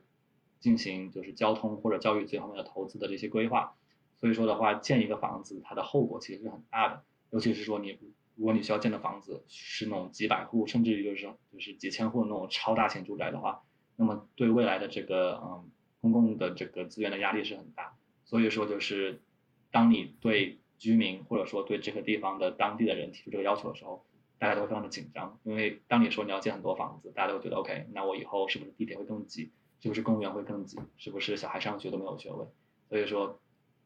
[0.60, 3.76] 进行就是交通或者教育这方面的投资的这些规划，
[4.20, 7.98] 所以说的话，建一个房子它的后果其实是很大的，尤其是说你
[8.34, 13.62] 如果你需要建的房子是那种几百户，甚至于就是就是几千户那种超大型住宅的话，
[13.96, 17.96] 那么对未来的这个嗯公共的这个资源的压力是很大。
[18.24, 19.22] 所以说就是
[19.70, 24.04] 当你对居民或者说对这个地方的当地的人提出这个要求的时候，
[24.38, 29.50] 大家都会非常的紧张，因为当你说你要建很多房子，大家都会觉得 OK，那我以后是不是地铁会更挤？
[29.80, 30.78] 是不是公务员会更挤？
[30.96, 32.46] 是不是小孩上学都没有学位？
[32.88, 33.40] 所以说，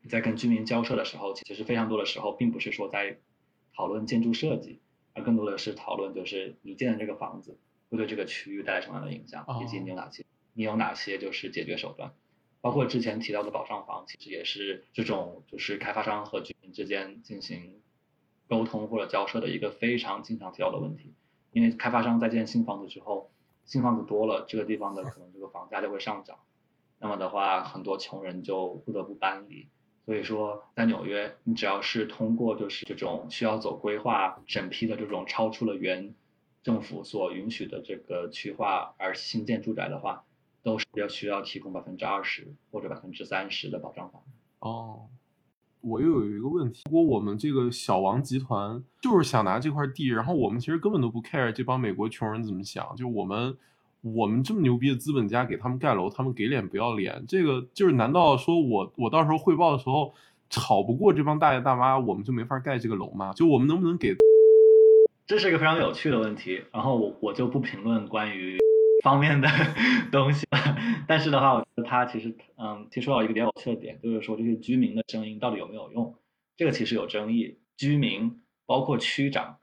[0.09, 3.19] 在跟居民交涉的时候，其实非常多的时候，并不是说在
[3.75, 4.81] 讨论建筑设计，
[5.15, 7.59] 而更多的是讨论就是你建的这个房子
[7.91, 12.13] 会对这个区域带来什么样的影响，以及你有哪些你有哪些就是解决手段。
[12.61, 17.81] 包括之前提到的保障房，其实也是这种就是开发商和居民之间进行
[18.49, 21.15] 沟通或者交涉的一个非常经常提到的问题。
[21.53, 23.31] 因为开发商在建新房子之后。
[23.65, 26.41] 新房子多了，这个地方的可能这个房价就会上涨，
[26.99, 29.69] 那么的话，很多穷人就不得不搬离。
[30.05, 36.15] 所以说，在纽约，你只要是通过就是这种需要走规划审批的这种超出了原
[36.63, 40.25] 政府所允许的这个区划而新建住宅的话，
[40.63, 44.23] 都是要需要提供百分之二十或者百分之三十的保障房。
[44.61, 45.09] 哦。
[45.85, 53.59] 我又有一个问题，如果我们这个小王集团就是想拿这块地，然后我们其实根本都不 care 这帮美国穷人怎么想，就我们
[54.03, 60.13] 我们这么牛逼的资本家给他们盖楼，他们给脸不要脸，这个就是难道说我我到时候汇报的时候
[60.51, 63.33] 吵不过这帮大爷大妈，我们就没法盖这个楼吗？
[63.33, 64.15] 就我们能不能给？
[65.27, 68.59] 这是一个非常有趣的问题，然后我我就不评论关于。
[69.03, 69.49] 方面的
[70.13, 70.77] 东西了，
[71.09, 76.15] 但是的话，我觉得他其实，嗯，提出了一个比较有趣的点，就是说这些居民的声音到底有没有用？
[76.57, 77.59] 这个其实有争议。
[77.77, 79.57] 居民包括区长，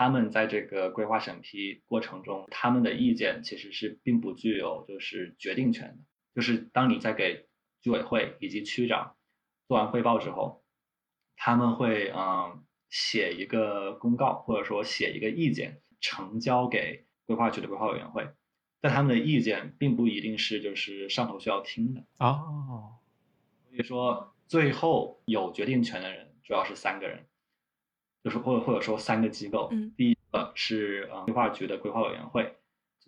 [0.00, 5.98] 他们在这个规划审批过程中，他们的意见其实是并不具有就是决定权的。
[6.34, 7.46] 就是当你在给
[7.82, 9.14] 居委会以及区长
[9.68, 10.64] 做完汇报之后，
[11.36, 18.26] 他们会嗯写一个公告，或者说写一个意见，呈交给规划局的规划委员会。
[18.80, 22.94] 但他们的意见并不一定是就是上头需要听的哦，
[23.68, 27.26] 所以说最后有决定权的人主要是三个人，
[28.22, 29.68] 就是或者或者说三个机构。
[29.72, 32.56] 嗯，第一个是呃规划局的规划委员会，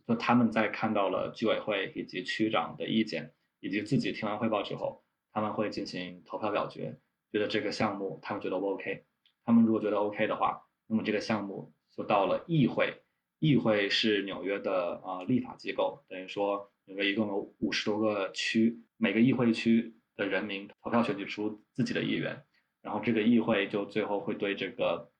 [0.06, 6.98] 就他们在看到了居委会以及区长的意见，以及自己听完汇报之后，他们会进行投票表决，
[7.30, 9.04] 觉得这个项目他们觉得不 OK，
[9.44, 13.02] 他们如果觉得 OK 的话，那么这个项目就到了议会。
[13.38, 22.44] 议会是纽约的呃立法机构，等于说纽约一共有五十多个区，每个议会区的人民投票选举出自己的议员，
[22.82, 25.10] 然后这个议会就最后会对这个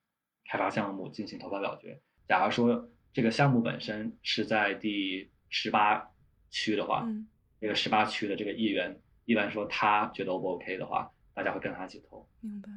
[0.45, 1.99] 开发项目进行投票表决。
[2.27, 6.11] 假如说这个项目本身是在第十八
[6.49, 7.27] 区的话，嗯
[7.59, 12.27] 这个十八区的这个议员一般说他觉得 O 不 OK 的话，大家会跟他一起投。
[12.41, 12.69] 明白。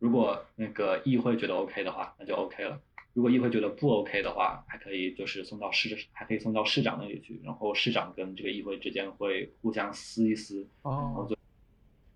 [0.00, 2.80] 如果那个议会觉得 OK 的话，那就 OK 了。
[3.14, 11.37] 如果议会觉得不 OK 的话，还可以就是送到市，还可以送到市长那里去，然后市长跟这个议会之间会互相撕一撕，然后最，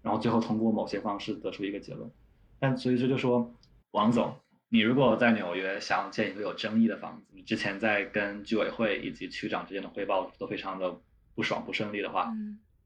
[0.03, 2.11] 然后最后通过某些方式得出一个结论。
[2.59, 3.55] 但所以说就说，
[3.93, 4.35] 王总，
[4.69, 11.01] 你如果在纽约想建一个有争议的房子，你之前在跟居委会以及区长之间的汇报都非常的
[11.35, 12.33] 不爽不顺利的话，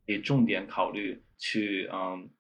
[0.07, 2.31] 可以重点考虑去嗯，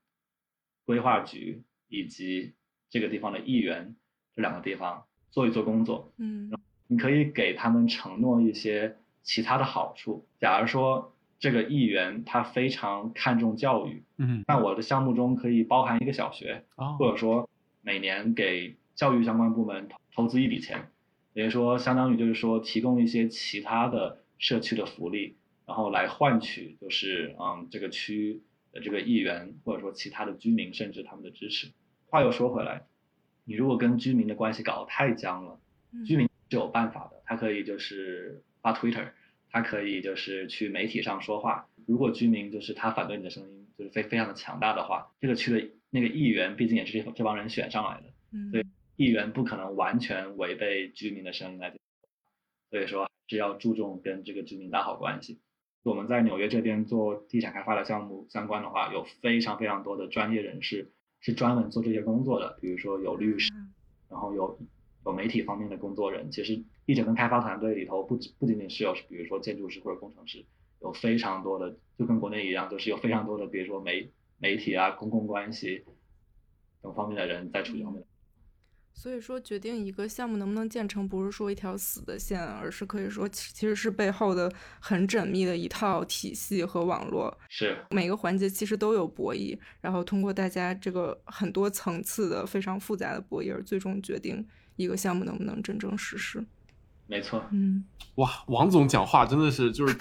[0.84, 2.54] 规划局以及
[2.88, 3.96] 这个地方的议员
[4.34, 5.04] 这两个地方。
[5.28, 6.50] 做一做工作，嗯，
[6.86, 10.26] 你可以给他们承诺一些其他的好处。
[10.40, 17.48] 假如说这个议员他非常看重教育，嗯，那我的项目中可以包含一个小学，哦，或者说
[17.82, 20.88] 每年给教育相关部门投投资一笔钱，
[21.34, 31.68] 也就是说相当于就是说提供一些其他的社区的福利，然后来换取就是嗯这个区的这个议员或者说其他的居民甚至他们的支持。
[32.08, 32.86] 话又说回来，
[33.44, 35.60] 你如果跟居民的关系搞得太僵了，
[36.06, 39.08] 居民是有办法的，他可以就是发 Twitter，
[39.56, 41.66] 他可以就是去媒体上说话。
[41.86, 51.74] 如果居民就是他反对你的声音就是非非常的强大的话，这个区的那个议员毕竟也是这这帮人选上来的，所以议员不可能完全违背居民的声音来，
[52.70, 55.40] 所以说还是要注重跟这个居民打好关系。
[55.84, 60.92] 我们在纽约这边做地产开发的项目相关的话，有非常非常多的专业人士
[61.22, 63.50] 是专门做这些工作的，比如说有律师，
[64.10, 64.58] 然后有
[65.06, 66.30] 有媒体方面的工作人。
[66.30, 70.44] 其实一整个开发团队里头不止不仅仅是有比如说建筑师或者工程师，
[70.82, 75.84] 有非常多的就跟国内一样，就是有非常多的比如说媒媒体啊、公共关系
[76.82, 78.06] 等方面的人在处理方面的。
[78.98, 84.50] 所以说，决定一个项目能不能建成，不是说一条死的线，而是可以说其其实是背后的
[84.80, 87.38] 很缜密的一套体系和网络。
[87.50, 94.42] 是每个环节其实都有博弈，然后通过大家这个很多层次的非常复杂的博弈，而最终决定
[94.76, 96.44] 一个项目能不能真正实施。
[97.06, 97.84] 没错，嗯，
[98.16, 99.96] 哇，王总讲话真的是就是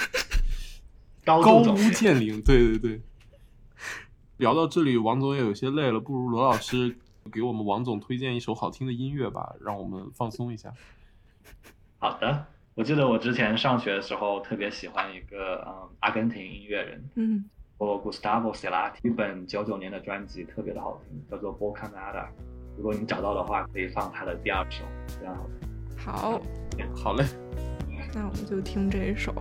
[1.26, 3.02] 高高屋建瓴，对对对。
[4.38, 6.98] 聊到这里，王总也有些累了，不如罗老师
[7.32, 10.74] 给我们王总推荐一首好听的音乐吧，让我们放松一下。
[12.00, 17.46] 好的，我记得我之前上学的时候特别喜欢一个嗯阿根廷音乐人，嗯
[17.78, 22.26] 我 Gustavo Cerati，一本九九年的专辑特别的好听，叫做《Boca Nada》。
[22.78, 25.48] 如果你找到的话，可以放他的第二首，非常好
[26.72, 26.86] 听。
[26.96, 27.26] 好，好嘞，
[28.14, 29.34] 那我们就听这一首。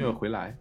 [0.00, 0.56] 乐回来。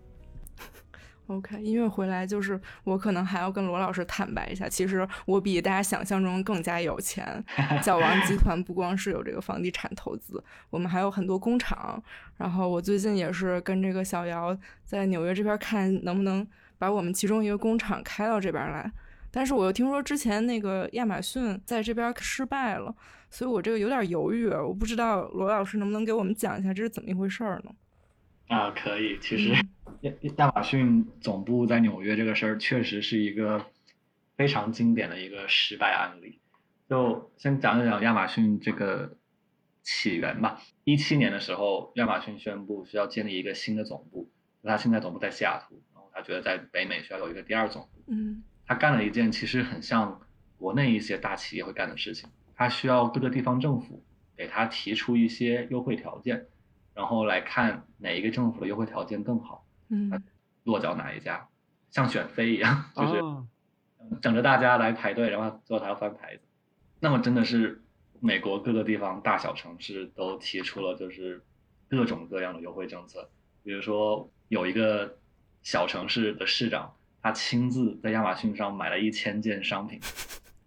[1.28, 7.24] OK，音乐回来就是我可能还要跟罗老师坦白一下，其实我比大家想象中更加有钱。
[7.84, 12.02] 小王集团不光是有这个房地产投资，我们还有很多工厂。
[12.38, 16.46] 然后我最近也是跟这个小姚在纽约这边看能不能
[16.80, 18.92] 把我们其中一个工厂开到这边来。
[19.30, 22.96] 但是我又听说之前那个亚马逊在这边失败了，
[23.30, 27.72] 所以我这个有点犹豫，我不知道罗老师能不能给我们讲一下这是怎么一回事儿呢？
[28.50, 29.18] 啊，可以。
[29.22, 29.70] 其实嗯
[30.02, 33.66] 亚亚马逊总部在纽约这个事儿，确实是一个
[34.36, 36.40] 非常经典的一个失败案例。
[36.90, 39.18] 就先讲一讲亚马逊这个
[39.84, 40.60] 起源吧。
[40.84, 44.30] 一七年的时候，亚马逊宣布需要建立一个新的总部，
[44.64, 48.04] 他现在总部在西雅图，然后他觉得在北美需要有一个第二总部。
[48.08, 50.22] 嗯他干了一件其实很像
[50.58, 54.04] 国内一些大企业会干的事情，他需要各个地方政府
[54.38, 56.46] 给他提出一些优惠条件，
[56.94, 60.12] 然后来看哪一个政府的优惠条件更好，嗯。
[60.66, 61.48] 落脚哪一家，
[61.90, 63.44] 像选妃一样，就是啊
[64.22, 66.44] 等着大家来排队，然后最后他要翻牌子。
[67.00, 67.82] 那么真的是
[68.20, 71.42] 美国各个地方大小城市都提出了就是
[71.88, 73.28] 各种各样的优惠政策，
[73.64, 75.18] 比如说有一个
[75.64, 80.00] 小城市的市长，他亲自在亚马逊上买了一千件商品，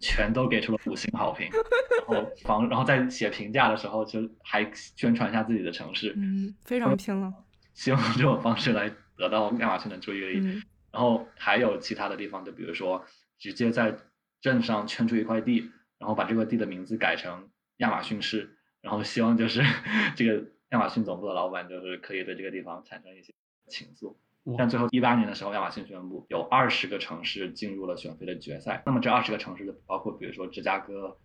[0.03, 1.49] 全都给出了五星好评，
[2.11, 7.33] 然后房然后在写评价的时候就还宣传一下自己的城市，嗯，非常拼了。
[7.73, 10.41] 希望这种方式来得到亚马逊的注意力。
[10.41, 13.03] 嗯然后还有其他的地方，就比如说
[13.39, 13.97] 直接在
[14.43, 17.49] 镇上圈出一块地，然后把这块地的名字改成
[17.79, 19.63] 亚马逊市，然后希望就是
[20.15, 23.33] 这个亚马逊总部的老板就是可以对这个地方产生一些
[23.69, 24.15] 情愫。
[24.45, 28.83] 哇但最后一八年的时候，亚马逊宣布有二十个城市进入了选妃的决赛。
[28.85, 31.17] 那么这二十个城市就包括比如说芝加哥、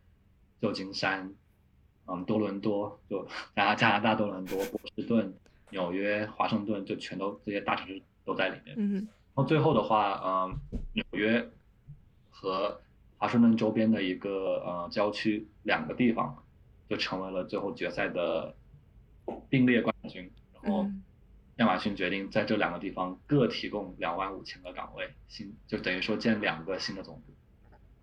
[0.61, 1.34] 旧金山、
[2.05, 5.34] 嗯多伦多，就 加拿加拿大多伦多、波士顿、
[5.72, 8.76] 纽约、华盛顿，就全都这些大城市都在里面。
[8.78, 8.93] 嗯
[9.36, 10.57] 然后最后的话，嗯，
[10.93, 11.47] 纽约
[12.30, 12.80] 和
[13.18, 16.43] 华盛顿周边的一个呃郊区两个地方，
[16.89, 18.55] 就成为了最后决赛的
[19.49, 20.32] 并列冠军。
[20.61, 21.03] 然后嗯
[21.58, 27.34] 亚马逊决定在这两个地方各提供两万五千个岗位，新就等于说建两个新的总部。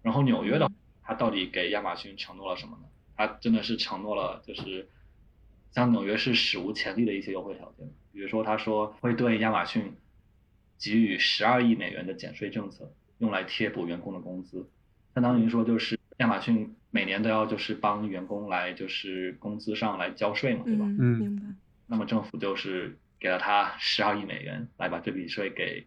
[0.02, 2.88] 然后纽约的话，它到底给亚马逊承诺了什么呢？
[3.16, 4.88] 它真的是承诺了，就是
[5.70, 9.94] 像纽约是史无前例的一些优惠条件，比如说他说会对亚马逊
[10.78, 14.68] 给予十二亿美元的减税政策，用来贴补员工的工资，
[15.14, 20.84] 相当于说就是亚马逊每年都要就是帮员工来就是工资上来交税嘛，对吧？
[20.84, 21.42] 嗯，嗯明白。
[21.86, 25.86] 那么政府就是给了他十二亿美元来把这笔税给，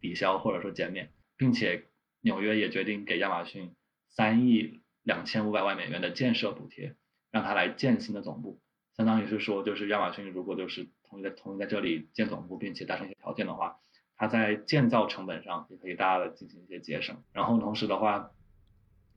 [0.00, 1.84] 抵消或者说减免，并且
[2.22, 3.74] 纽约也决定给亚马逊
[4.08, 6.94] 三亿两千五百万美元的建设补贴，
[7.30, 8.58] 让他来建新的总部。
[8.96, 13.78] 相当于是说，就是亚马逊如果就是同意在同意在这里建总部，并且达成一些条件的话，
[14.16, 17.22] 它在建造成本上也可以大大的进行一些节省。
[17.34, 18.30] 然后同时的话，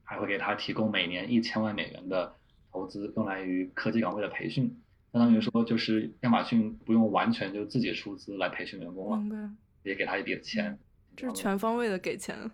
[0.04, 2.34] 还会给他提供每年一千万美元的
[2.70, 4.82] 投资，用来于科技岗位的培训。
[5.12, 9.56] 相当于说，就是亚马逊不用完全就自己出资来培训员工了，明。
[9.82, 10.78] 也给他一笔钱。
[11.16, 12.50] 这是全方位的给钱。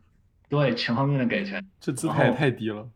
[0.48, 2.88] 对全方面的给钱，这 姿态也太低了。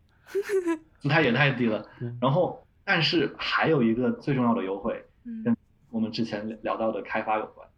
[1.00, 2.16] 姿态也太低了嗯。
[2.20, 5.04] 然后，但是还有一个最重要的优惠，
[5.44, 5.56] 跟
[5.90, 7.68] 我们之前聊到的开发有关，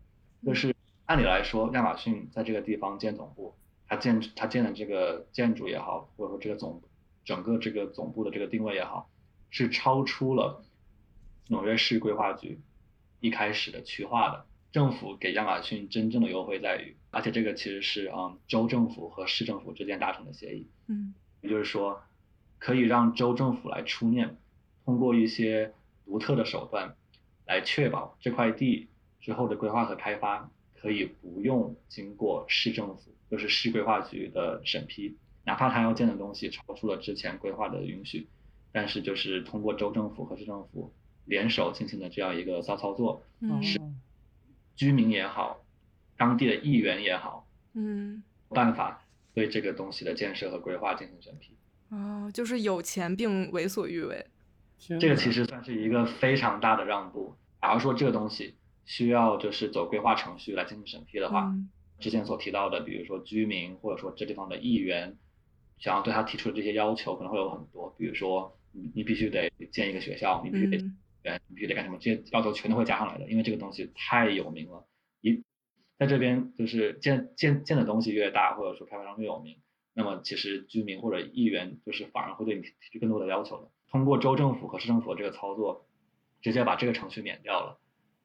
[0.44, 0.74] 就是
[1.06, 3.54] 按理来说，亚马逊在这个地方建总部，
[3.88, 6.82] 它建它建的这个建筑也好，或者说这个总
[7.24, 9.08] 整个这个总部的这个定位也好，
[9.48, 10.62] 是超出了
[11.48, 12.60] 纽约市规划局
[13.20, 14.46] 一开始的区划的。
[14.72, 21.12] 政府给亚马逊真正的优惠在于，而且这个其实是嗯州政府和市政府之间达成的协议，嗯
[21.42, 22.02] 也就是说，
[22.58, 24.38] 可以让州政府来出面，
[24.86, 25.74] 通过一些
[26.06, 26.96] 独特的手段，
[27.46, 28.88] 来确保这块地
[29.20, 38.26] 之后的规划和开发可以不用经过市政府，就是市规划局的审批，哪怕他要建的东西超出了之前规划的允许，
[38.72, 40.94] 但是就是通过州政府和市政府
[41.24, 43.80] 联手进行的这样一个骚操作，嗯是
[44.76, 45.64] 居民也好，
[46.16, 49.04] 当地的议员也好，嗯办法
[49.34, 51.56] 对这个东西的建设和规划进行审批。
[51.90, 54.26] 哦，就是有钱并为所欲为。
[55.00, 57.36] 这个其实算是一个非常大的让步。
[57.60, 61.70] 假如说这个东西需要就是走规划程序来进行审批的话，嗯
[62.00, 65.16] 之前所提到的，比如说居民或者说这地方的议员，
[65.78, 70.78] 想要对他提出的这些要求可能会有很多，比如说你你必须得建一个学校，你必须得
[71.24, 74.86] 嗯呃你必须得干什么，这些要求全都会加上来的，因为这个东西太有名了。
[75.20, 75.42] 一
[75.98, 79.58] 在这边就是建建建的东西越大，或者说开发商越有名，
[79.94, 83.70] 那么其实居民或者议员就是反而会对你提出更多的要求的。
[83.88, 85.86] 通过州政府和市政府这个操作，
[86.40, 87.78] 直接把这个程序免掉了。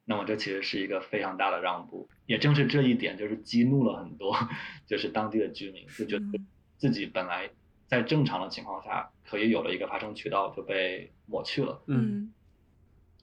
[0.04, 4.34] 那么这其实是一个非常大的让步，也正是这一点，就是激怒了很多
[4.88, 6.24] 就是当地的居民，就觉得
[6.78, 7.50] 自己本来
[7.86, 11.84] 在正常的情况下可以有了一个发声渠道，就被抹去了。
[11.86, 12.32] 嗯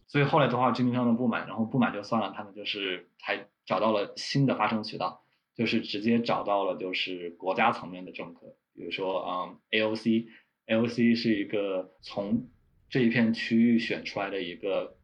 [0.08, 5.24] 所以后来的话，居民上的不满，然后不满就算了，他们就是还找到了新的发声渠道，
[5.56, 12.47] 就是直接找到了就是国家层面的政客，比如说嗯 AOC，AOC 是一个从
[12.89, 14.95] 这一片区域选出来的一个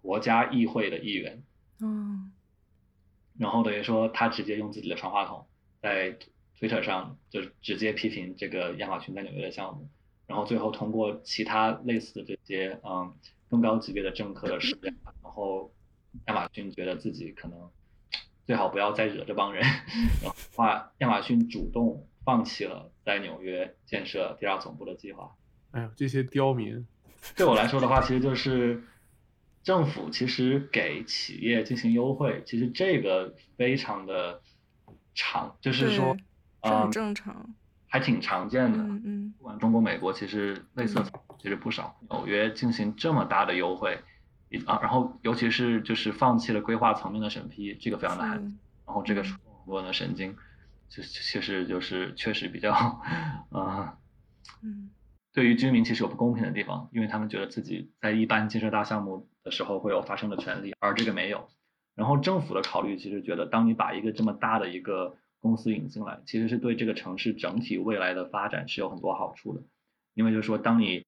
[0.00, 1.42] 国家议会的议员，
[1.80, 2.32] 嗯
[3.38, 5.46] 然后等于说他直接用自己的传话筒
[5.82, 6.18] 在
[6.58, 9.90] Twitter 上就是直接批评这个亚马逊在纽约的项目，
[10.26, 13.14] 然后最后通过其他类似的这些嗯
[13.48, 14.92] 更高级别的政客的施压，
[15.22, 15.72] 然后
[16.26, 17.70] 亚马逊觉得自己可能
[18.46, 19.62] 最好不要再惹这帮人，
[20.22, 25.36] 然后的话亚马逊主动放弃了在纽约建设第二总部的计划。
[25.72, 26.86] 哎呦，这些刁民，
[27.36, 28.82] 对我来说的话，其实就是
[29.62, 34.40] 政府其实给企业进行优惠，其实这个非常的
[35.14, 36.16] 常，就是说
[36.60, 37.54] 嗯，正常。
[37.88, 38.78] 还挺常见的。
[38.78, 41.04] 嗯嗯不管中国、美国，其实类似的
[41.38, 41.96] 其实不少。
[42.10, 43.98] 纽约进行这么大的优惠，
[44.66, 48.50] 啊，然后尤其是就是放弃了规划层面的审批，这个非常的罕见。
[48.50, 48.56] 是
[48.86, 50.36] 然后这个嗯触动很多人的神经，
[50.88, 52.72] 其实其实就是确实比较，
[53.50, 53.96] 呃，
[54.62, 54.90] 嗯
[55.32, 61.48] 对于居民其实有不公平的地方，因为他们觉得自己在一般建设大项目的时候会有发声的权利，而这个没有。
[61.94, 69.62] 然后政府的考虑其实觉得，当你把一个这么大的一个公司引进来，其实是对这个城市整体未来的发展是有很多好处的。
[70.12, 71.05] 因为就是说，当你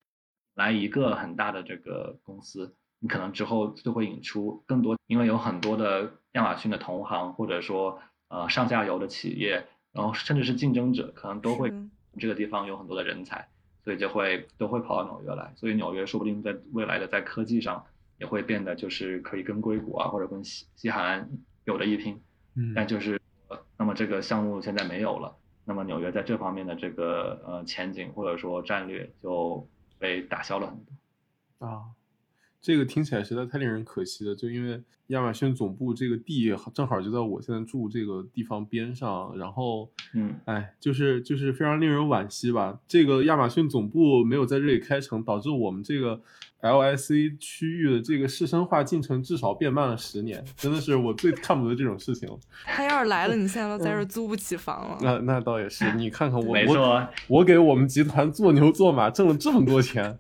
[0.59, 11.73] 来一个很大的这个公司，你可能之后就会引出更多，因为有很多的亚马逊的同行，或者说呃上下游的企业，然后甚至是竞争者，可能都会
[12.19, 13.49] 这个地方有很多的人才，
[13.85, 15.53] 所以就会都会跑到纽约来。
[15.55, 17.85] 所以纽约说不定在未来的在科技上
[18.19, 21.31] 也会变得就是可以跟硅谷啊或者跟西西海岸
[21.65, 22.21] 有的一拼。
[22.57, 29.69] 嗯但就是呃那么这个项目现在没有了，那么纽约在这方面的这个呃前景或者说战略就
[29.99, 31.67] 被打消了很多。
[31.67, 31.83] 啊，
[32.61, 34.35] 这个听起来实在太令人可惜了。
[34.35, 42.81] 就因为亚马逊总部这个地正好就在我现在住这个地方边上，然后，嗯，哎，就是就是非常令人惋惜吧。
[42.87, 46.21] 这个亚马逊总部没有在这里开成，导致我们这个
[46.61, 52.37] LIC 区域的这个市生化进程至少变慢了十年，真的是我最看不得这种事情了。
[52.67, 54.99] 他要是来了，你现在都在这租不起房了。
[55.01, 60.19] 那那倒也是，你看看我我没错，我给我们集团做牛做马挣了这么多钱，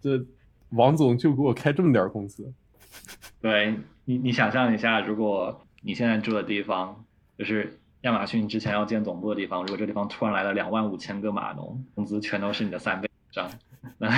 [0.00, 0.24] 这
[0.70, 2.50] 王总就给我开这么点儿工资。
[3.42, 7.04] 对你你想象一下，如果你现在住的地方
[7.38, 13.50] 就是亚马逊之前要建总部的地方，如果这个地方突然来了两万五千个码农，工资全都是你的三倍以上，
[13.98, 14.08] 那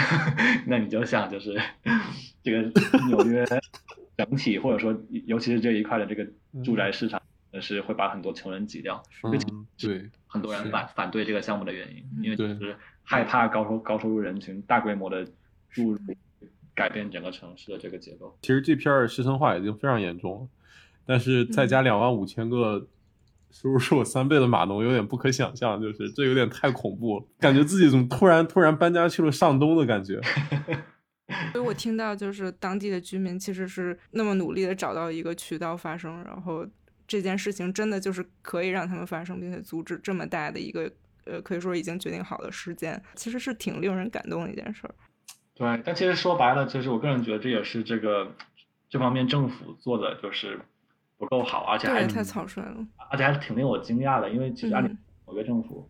[0.66, 1.58] 那你就想就是
[2.42, 2.62] 这个
[3.08, 3.44] 纽约
[4.16, 6.26] 整体或者说尤其是这一块的这个
[6.62, 7.20] 住宅市场，
[7.60, 9.02] 是会把很多穷人挤掉。
[9.22, 15.26] 这嗯，对，很多人反反对这个项目的原因，因为就是害怕高收高收入人群大规模的
[15.70, 15.98] 注入，
[16.74, 18.36] 改变整个城市的这个结构。
[18.42, 20.48] 其实这片儿师生化已经非常严重了，
[21.06, 22.86] 但是再加两万五千个
[23.50, 30.20] 收 入是我三倍的码农，有点不可想象，就是这有点太恐怖了，感觉自己怎么突然突然搬家去了上东的感觉。
[31.52, 36.64] 所以我听到就是当地的居民其实是那么努力的找到一个渠道发声，然后
[37.06, 40.90] 这件事情真的就是可以让他们发生，并且阻止这么大的一个
[41.24, 44.94] 呃可以说已经决定好的事件，其实是挺令人感动的一件事儿。
[45.54, 48.32] 对，但其实说白了，其实我个人觉得这也是这个
[48.88, 50.60] 这方面政府做的就是
[51.18, 52.86] 不够好，而且还，太草率了。
[53.10, 55.88] 而且还是挺令我惊讶的，因为其实按理嗯纽约政府、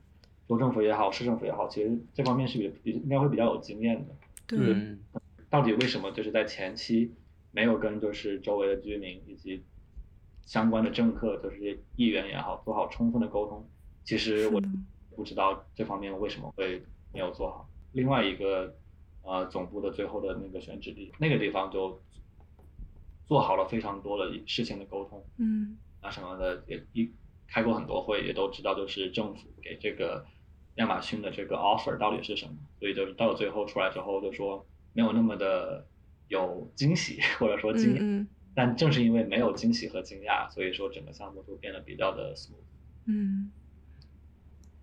[0.49, 4.15] 州政府也好，市政府也好，其实这方面是比比应该会比较有经验的。
[4.47, 4.97] 对，
[5.51, 7.13] 到底为什么就是在前期
[7.51, 9.65] 没有跟就是周围的居民以及
[10.45, 13.69] 相关的政客，就是议员也好，做好充分的沟通？
[14.05, 14.63] 其实我
[15.17, 17.69] 不知道这方面为什么会没有做好。
[17.93, 18.77] 另外一个
[19.23, 22.01] 呃总部的最后的那个选址地，那个地方就
[23.27, 25.25] 做好了非常多的事情的沟通。
[25.39, 27.13] 嗯啊什么的，也一
[27.49, 30.25] 开过很多会，也都知道就是政府给这个
[30.77, 35.87] 亚马逊的这个 offer 到底是什么，所以就是到了最后出来之后，就说没有那么的
[36.29, 42.55] 有惊喜或者说惊讶，嗯但正是因为没有惊喜和惊讶，所以说整个项目就变得比较的 smooth。
[43.07, 43.51] 嗯。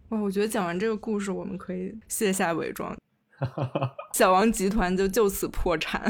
[0.10, 2.96] 哇，我觉得讲完这个故事，我们可以卸下伪装，
[4.14, 6.04] 小王集团就就此破产，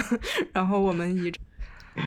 [0.51, 1.31] 然后我们以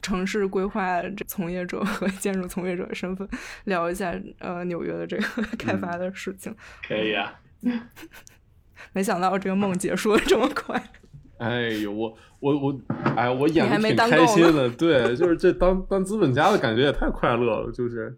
[0.02, 3.28] 城市规划从业者和 建筑从业者的身份
[3.64, 6.54] 聊一下呃纽约的这个开发的事情。
[6.86, 7.34] 可以啊，
[8.92, 10.82] 没想到这个梦结束的这么快。
[11.38, 12.80] 哎呦，我我我，
[13.14, 18.16] 哎，我演的挺没当够呢开心的，对，就是这当当资本家的感觉也太快乐了，就是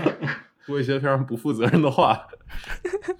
[0.66, 2.28] 说一些非常不负责任的话。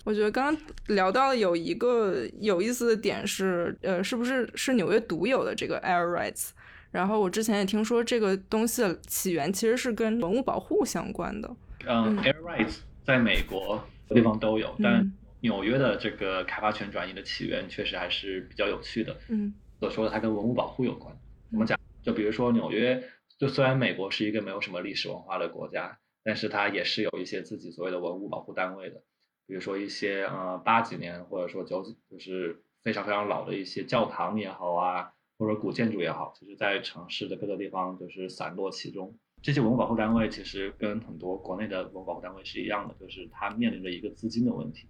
[0.05, 6.51] 我觉得刚刚聊到有一个有意思的点是，呃，是不是是纽约独有的这个 air rights？
[6.91, 11.49] 然后我之前也听说这个东西的起源其实是跟文物保护相关的。
[11.87, 19.17] 嗯嗯，air rights 在美国地方都有，但嗯纽约的这个开发权转移的起源确实还是比较有趣的。
[19.29, 21.17] 嗯所说的它跟文物保护有关。
[21.53, 21.79] 我们讲？
[22.03, 23.03] 就比如说纽约，
[23.39, 29.03] 就虽然美国是一个没有什么历史文化的国家，但是它也是有一些自己所谓的文物保护单位的，
[29.47, 39.19] 比如说一些呃八几年或者说九几，就是非常非常老的一些教堂也好啊，或者古建筑也好，其实在城市的各个地方就是散落其中。
[39.41, 44.87] 这些文物保护单位其实跟很多国内的文物保护单位是一样的，就是它面临着一个资金的问题，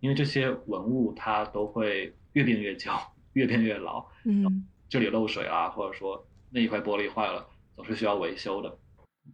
[0.00, 2.90] 因为这些文物它都会越变越旧，
[3.34, 8.76] 越变越老，嗯这里漏水啊，或者说那一块玻璃坏了，总是需要维修的。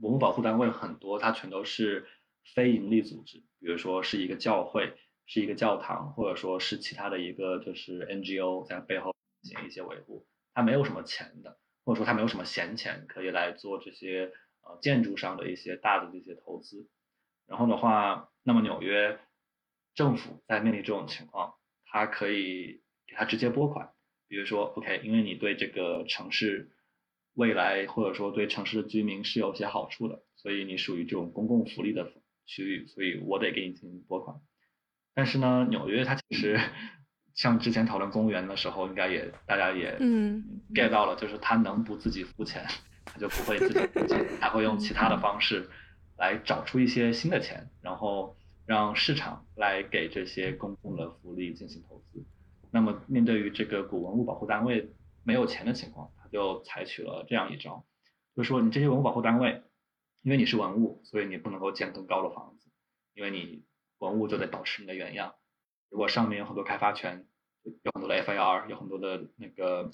[0.03, 2.07] 文物保护单位很多，它全都是
[2.55, 4.93] 非盈利组织，比如说是一个教会，
[5.25, 10.27] 是一个教堂，或者说是其他的一个就是 NGO 在背后进行一些维护，
[10.59, 14.32] 他没有什么钱的，或者说他没有什么闲钱可以来做这些
[14.62, 16.88] 呃建筑上的一些大的这些投资。
[17.46, 19.20] 然后的话，那么纽约
[19.94, 21.54] 政府在面临这种情况，
[21.86, 23.92] 他可以给他直接拨款。
[24.26, 26.72] 比如说，OK，因为你对这个城市
[27.34, 32.11] 未来或者说对城市的居民是有些好处的，所以你属于这种公共福利的
[32.46, 34.40] 区域，所以我得给你进行拨款。
[35.14, 36.59] 但是呢，纽约它其实
[37.39, 42.66] 像之前讨论公务员的时候，应该也大家也嗯 get 到了，就是他能不自己付钱，
[43.05, 45.70] 他就不会自己付钱，他会用其他的方式
[46.16, 48.36] 来找出一些新的钱，然后
[48.66, 52.26] 让市场来给这些公共的福利进行投资。
[52.72, 54.91] 那么面对于这个古文物保护单位
[55.22, 57.86] 没有钱的情况，他就采取了这样一招，
[58.34, 59.62] 就是说你这些文物保护单位，
[60.22, 62.68] 因为你是文物，所以你不能够建更高的房子，
[63.14, 63.62] 因为你
[63.99, 65.36] 文物就得保持你的原样。
[65.91, 67.26] 如果上面有很多开发权，
[67.82, 69.91] 有很多的 FAR，有很多的那个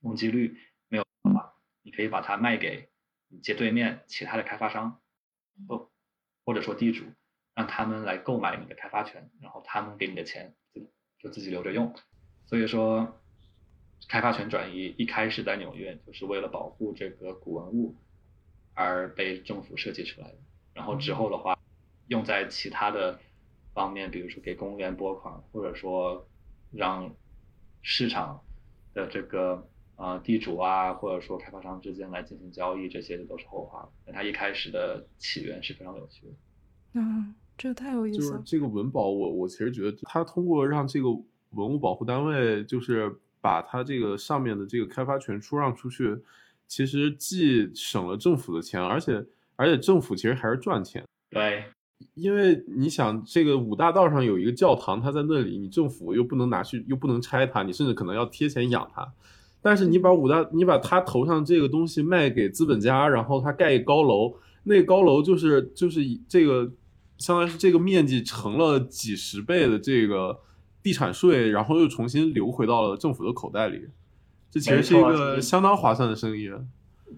[0.00, 0.56] 容积率
[0.88, 2.88] 没有的话，你可以把它卖给
[3.28, 5.00] 你街对面其他的开发商，
[5.68, 5.90] 或
[6.44, 7.04] 或者说地主，
[7.54, 10.82] 让他们来购买你的开发权，然后他们给你的钱就
[11.18, 11.94] 就自己留着用。
[12.46, 13.20] 所以说，
[14.08, 17.96] 开发权转移一开始在纽约就是为了保护这个古文物
[18.74, 20.36] 而被政府设计出来的，
[20.74, 21.58] 然后之后的话
[22.06, 23.18] 用在其他的
[23.76, 26.26] 方面，比如说给公务员拨款，或者说
[26.72, 27.14] 让
[27.82, 28.40] 市场
[28.94, 33.88] 的这个呃地主啊，或者说开发商之间来进行交易，这些都是后话了。
[34.06, 37.00] 但它一开始的起源是非常有趣的。
[37.00, 38.38] 啊，这太有意思了。
[38.38, 41.10] 就是这个文保，我我其实觉得它通过让这个
[41.50, 46.16] 文物保护单位，就是把它这个上面的这个开发权出让出去，
[46.66, 49.22] 其实既省了政府的钱，而且
[49.56, 51.04] 而且政府其实还是赚钱。
[51.28, 51.64] 对，
[52.14, 59.06] 因为你想，这个五大道上有一个教堂，它在那里，你政府又不能拿去，又不能拆它，你甚至可能要贴钱养它。
[59.62, 64.34] 但是你把五大，你把它头上这个东西卖给资本家，然后他盖一高楼，
[64.64, 66.70] 那高楼就是就是这个，
[67.18, 70.38] 相当于是这个面积乘了几十倍的这个
[70.82, 73.88] 地产税，然后又重新流回到了政府的口袋里。
[74.50, 76.48] 这其实是一个相当划算的生意。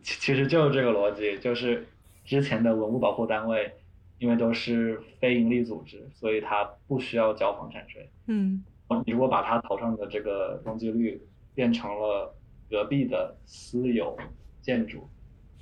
[0.02, 1.86] 其其实就是这个逻辑，就是
[2.24, 3.72] 之前的文物保护单位，
[4.18, 8.10] 因为都是非营利组织，所以它不需要交房产税。
[8.26, 8.64] 嗯
[9.04, 11.20] 你如果把它头上的这个容积率
[11.54, 12.34] 变成了
[12.70, 14.16] 隔壁的私有
[14.62, 15.08] 建筑，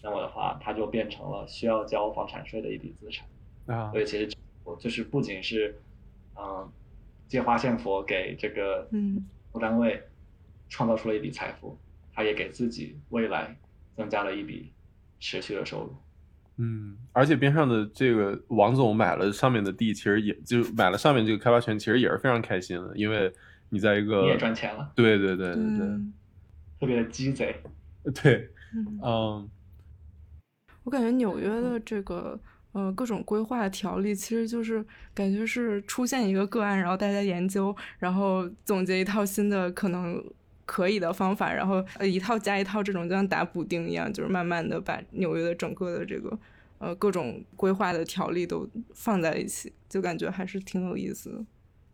[0.03, 3.27] 那么的话，它就变成了需要交房产税的一笔资产。
[3.67, 5.77] 啊所以其实我就是不仅是，
[6.37, 6.71] 嗯、
[7.27, 9.27] 借花献佛给这个嗯
[9.61, 10.01] 单位
[10.69, 11.77] 创造出了一笔财富，
[12.13, 13.57] 他也给自己未来
[13.97, 14.73] 增加了一笔
[15.19, 15.95] 持续的收入。
[16.59, 23.33] 嗯，而且边上的这个王总买了上面的地，其实也就买了上面这个开发权，其实也是非常开心的，因为
[23.69, 26.13] 你在一个你也赚钱了，对对对对对嗯。
[26.81, 27.55] 特别的鸡贼。
[28.23, 28.99] 对，嗯。
[29.03, 29.51] 嗯，
[30.85, 32.39] 我感觉纽约的这个
[32.73, 40.23] 呃各种规划条例，其实就是感觉是出现一个个案，然后大家研究，然后总结一套新的可能
[40.67, 46.39] 可以的方法，然后呃一套加一套，这种就像打补丁一样，就是慢慢的把纽约的整个的这个
[46.79, 51.45] 呃各种规划的条例都放在一起，就感觉还是挺有意思的。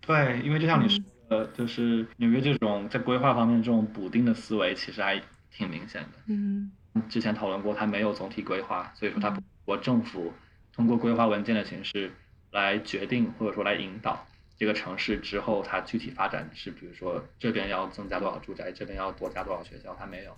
[0.01, 5.21] 对，因为就像你说的，就是纽约这种在规划方面这种补丁的思维，其实还
[5.53, 6.09] 挺明显的。
[6.27, 6.73] 嗯
[7.09, 10.33] 之前讨论过，它没有总体规划，所以说它我政府
[10.75, 12.11] 通过规划文件的形式
[12.51, 14.27] 来决定或者说来引导
[14.63, 20.33] 这个城市之后它具体发展是，比如说这边要增加多少住宅，这边要多加多少学校，它没有，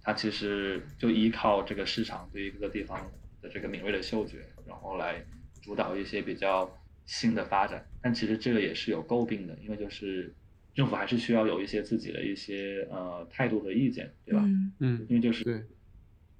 [0.00, 3.10] 它其实就依靠这个市场对于各个地方
[3.42, 5.26] 的这个敏锐的嗅觉，然后来
[5.60, 6.72] 主导一些比较
[7.04, 7.84] 新的发展。
[8.00, 10.32] 但其实这个也是有诟病的，因为就是
[10.72, 14.40] 政府还是需要有一些自己的一些呃态度和意见，对吧？
[14.44, 15.60] 嗯嗯，因为就是对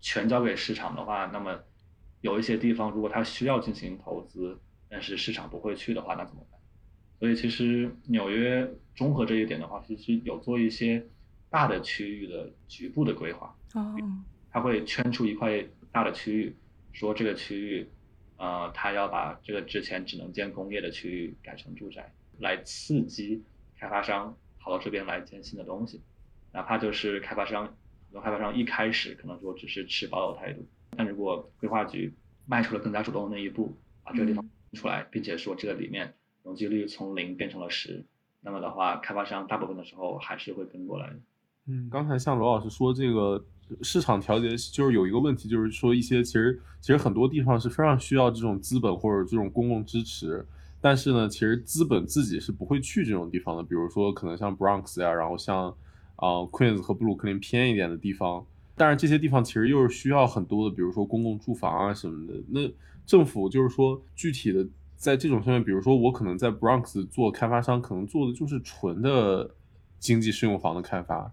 [0.01, 1.64] 全交给市场的话，那么
[2.20, 4.57] 有一些地方如果它需要进行投资，
[4.89, 6.54] 但是市场不会去的话，那怎么办？
[7.25, 11.03] 所以其实纽约综合这一点的话，其实有做一些
[11.49, 13.97] 大的区域的局部的规划，哦。
[14.51, 16.55] 它会圈出一块大的区域，
[16.93, 17.89] 说这个区域，
[18.37, 23.43] 呃，它要把这个之前只能建工业的区域改成住宅，来刺激
[23.79, 26.03] 开发商跑到这边来建新的东西，
[26.53, 32.12] 哪怕就是开发商，很多开发商一开始可能说只是持保有态度，但如果规划局
[32.45, 36.14] 迈出了更加主动的那一步，把这个地方出来，并且说这个里面
[36.45, 38.05] 容积率从零变成了十，
[38.40, 41.12] 那么的话，开发商大部分的时候还是会跟过来。
[41.66, 43.42] 嗯，刚才像罗老师说，这个
[43.80, 50.47] 市场调节就是有一个问题，就是说一些其实其实很多地方是非常需要这种资本或者这种公共支持，
[50.80, 55.74] 但是呢，其实资本自己是不会去这种地方的，比如说可能像 Bronx 呀，然后像
[56.16, 58.45] 啊、Queens 和布鲁克林偏一点的地方，
[58.76, 62.34] 但是这些地方其实又是需要很多的，比如说公共住房啊什么的。
[62.51, 62.70] 那
[63.07, 64.66] 政府就是说具体的
[65.05, 69.55] 在这种上面，比如说我可能在 Bronx 做开发商，可能做的就是纯的
[69.99, 71.31] 经济适用房的开发。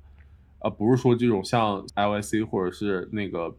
[0.60, 3.50] 而不是说这种像 LIC 或者是那个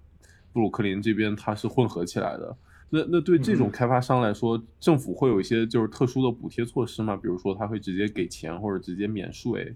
[0.53, 2.55] 布鲁克林这边它是混合起来的。
[2.91, 7.17] 那那对这种嗯开发商来说，政府会有一些就是特殊的补贴措施吗？
[7.17, 9.75] 比如说他会直接给钱或者直接免税，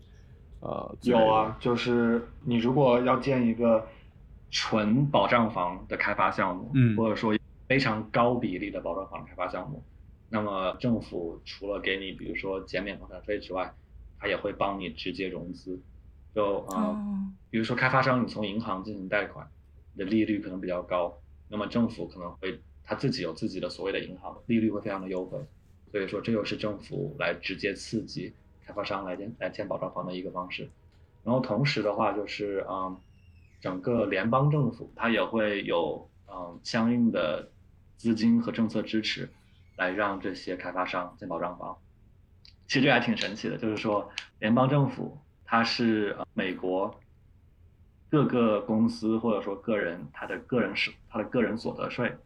[0.61, 3.85] 呃，有啊，就是你如果要建一个
[4.51, 7.35] 纯保障房的开发项目，嗯或者说
[7.67, 9.83] 非常高比例的保障房开发项目，
[10.29, 13.75] 那么政府除了给你比如说减免房产税之外，
[14.19, 15.81] 它也会帮你直接融资。
[16.35, 16.99] 就呃，哦，
[17.49, 19.49] 比如说开发商你从银行进行贷款，
[19.95, 21.19] 你的利率可能比较高，
[21.49, 25.39] 那么政府可能会他自己有自己的所谓的银行，利率会非常的优惠，
[25.91, 28.35] 所以说这又是政府来直接刺激
[28.67, 30.69] 开发商来建来建保障房的一个方式。
[31.25, 32.97] 然后同时的话就是嗯，
[33.61, 37.51] 整个联邦政府它也会有嗯相应的
[37.97, 39.29] 资金和政策支持，
[39.77, 41.77] 来让这些开发商建保障房。
[42.67, 44.11] 其实这还挺神奇的，就是说
[44.41, 46.99] 联邦政府它是呃美国
[48.11, 52.17] 各个公司或者说个人他的个人是他的个人所得税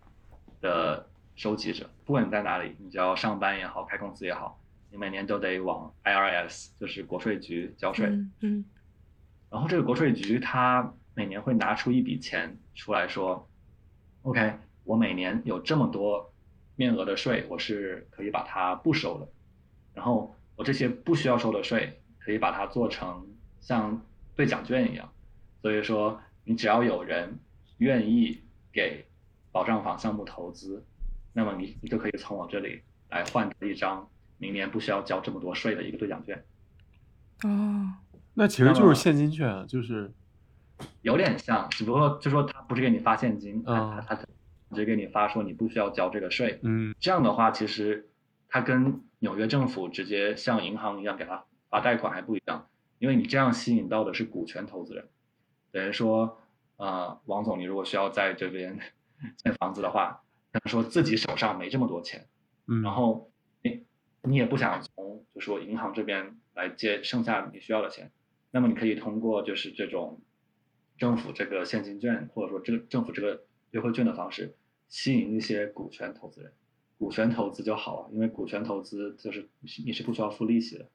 [0.61, 8.07] 的收集者，不管你在哪里，你只要上班也好，开公司也好，你每年都得往 IRS 就是国税局交税。
[8.07, 8.65] 嗯嗯
[9.51, 13.49] 然后这个国税局它每年会拿出一笔钱出来说
[14.23, 16.30] ，OK，我每年有这么多
[16.81, 19.29] 面额的税，我是可以把它不收的。
[19.93, 23.27] 然后我这些不需要收的税，可以把它做成
[23.61, 24.01] 像
[24.35, 25.13] 兑奖券一样。
[25.61, 27.39] 所以说，你只要有人
[27.77, 28.41] 愿意
[28.73, 29.05] 给
[29.53, 30.83] 保障房项目投资，
[31.35, 34.09] 那么你你就可以从我这里来换得一张
[34.39, 36.43] 明年不需要交这么多税的一个兑奖券。
[37.43, 37.93] 哦，
[38.33, 40.11] 那其实就是现金券啊，就是
[41.03, 44.25] 有点像，只不过就说他不是给你发现金，他嗯他他
[44.71, 46.59] 直接给你发说你不需要交这个税。
[46.63, 48.09] 嗯这样的话，其实
[48.49, 52.69] 它跟纽约政府直接像银行一样给他发贷款还不一样，
[52.99, 55.09] 因为你这样吸引到的是股权投资人，
[55.71, 56.41] 等于说，
[56.77, 58.79] 呃，王总，你如果需要在这边
[59.37, 62.27] 建房子的话，可能说自己手上没这么多钱，
[62.67, 63.31] 嗯，然后
[63.63, 63.85] 你
[64.23, 68.11] 你也不想从就说银行这边来借剩下你需要的钱，
[68.51, 70.21] 那么你可以通过就是这种
[70.99, 74.57] 政府这个现金券或者说这个政府这个优惠券的方式，
[74.91, 76.53] 吸引一些股权投资人。
[76.99, 79.49] 股权投资就好了，因为股权投资就是
[79.83, 80.91] 你是不需要付利息的。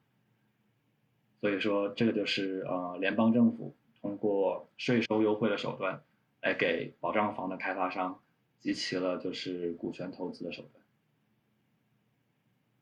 [1.40, 6.04] 所以说，这个就是呃联邦政府通过税收优惠的手段
[6.40, 8.22] 来给保障房的开发商
[8.60, 10.84] 集齐了就是股权投资的手段。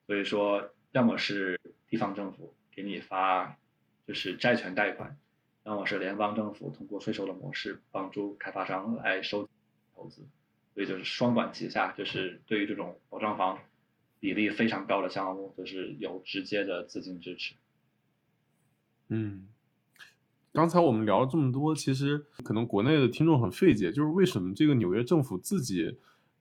[0.06, 1.58] 所以说，要么是
[1.88, 3.58] 地方政府给你发
[4.06, 5.18] 就是债权贷款，
[5.64, 9.48] 要么是联邦政府通过税收的模式帮助开发商来收
[9.94, 10.28] 投资。
[10.74, 13.58] 所以就是双管齐下，就是对于这种保障房
[14.18, 17.54] 比例非常高的项目，就是有直接的资金支持。
[19.08, 19.46] 嗯，
[20.52, 25.98] 刚才我们聊了这么多，其实可能国内的听众很费解，就是为什么这个纽约政府自己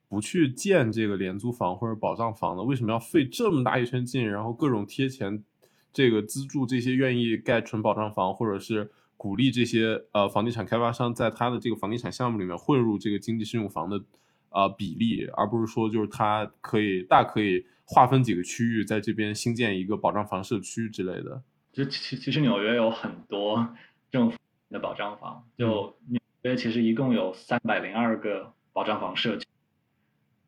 [0.08, 2.64] 不去建这个廉租房或者保障房呢？
[2.64, 5.44] 为什么要费这么大一圈劲，然后各种贴钱，
[5.92, 8.92] 这个资助这些愿意盖纯保障房，或者是
[9.24, 14.04] 鼓励这些呃房地产开发商在他的这个房地产项目里面混入这个经济适用房的
[14.50, 21.42] 呃比例，而不是说就是他可以大可以划分几个区域，在这边新建一个保障房社区之类的。
[21.72, 23.74] 就其其实纽约有很多
[24.12, 24.38] 政府
[24.70, 29.48] 的保障房，就纽约其实一共有三百零二个保障房社区，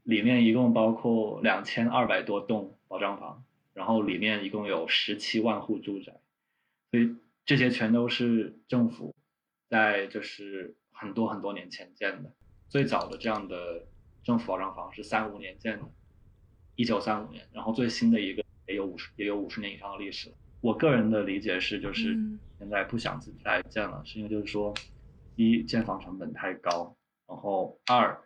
[0.04, 3.42] 里面一共包括两千二百多栋保障房，
[3.74, 6.20] 然后里面一共有十七万户住宅，
[6.92, 7.16] 所以
[7.46, 9.16] 这些全都是政府
[9.70, 12.34] 在就是很多很多年前建的，
[12.68, 13.86] 最早的这样的
[14.24, 15.86] 政府保障房是三五年建的，
[16.76, 20.36] 一九三五年，然后最新的一个也有五十也有五十年以上的历史了。
[20.62, 24.74] 我个人的理解是，就是嗯现在不想自己来建了，是因为就是说，
[25.36, 28.20] 一建房成本太高，然后二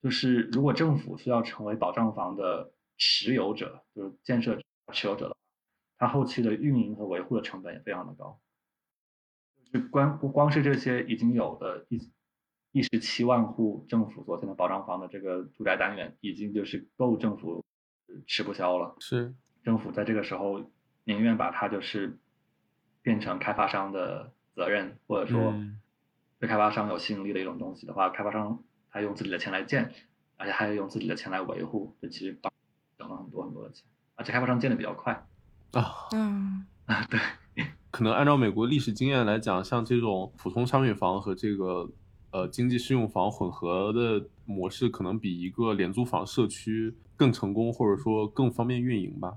[0.00, 4.56] 就是如果政府需要成为保障房的持有者，就是建设
[4.92, 5.36] 持有者的话，
[6.02, 8.40] 它后期的运营和维护的成本也非常的高。
[9.72, 12.10] 就是光光是这些已经有的一
[12.72, 17.64] 一十七万户政府所建的保障房的这个住宅单元，已经就是够政府
[18.26, 18.96] 吃不消了。
[18.98, 19.32] 是，
[19.62, 20.72] 政府在这个时候
[21.04, 22.18] 宁愿把它就是
[23.00, 25.80] 变成开发商的责任，或者说嗯
[26.40, 29.92] 对开发商有吸引力的一种东西的话，开发商他用自己的钱来建，
[30.36, 32.52] 而且还要用自己的钱来维护，这其实帮
[32.98, 33.86] 省了很多很多的钱，
[34.16, 35.24] 而且开发商建的比较快
[35.72, 37.18] 啊，嗯啊， 对，
[37.90, 41.90] 可能按照美国历史经验来讲，像这种普通商品房和这个
[42.30, 49.36] 呃经济适用房混合的模式，可能比一个廉租房社区更成功，或者说更方便运营吧。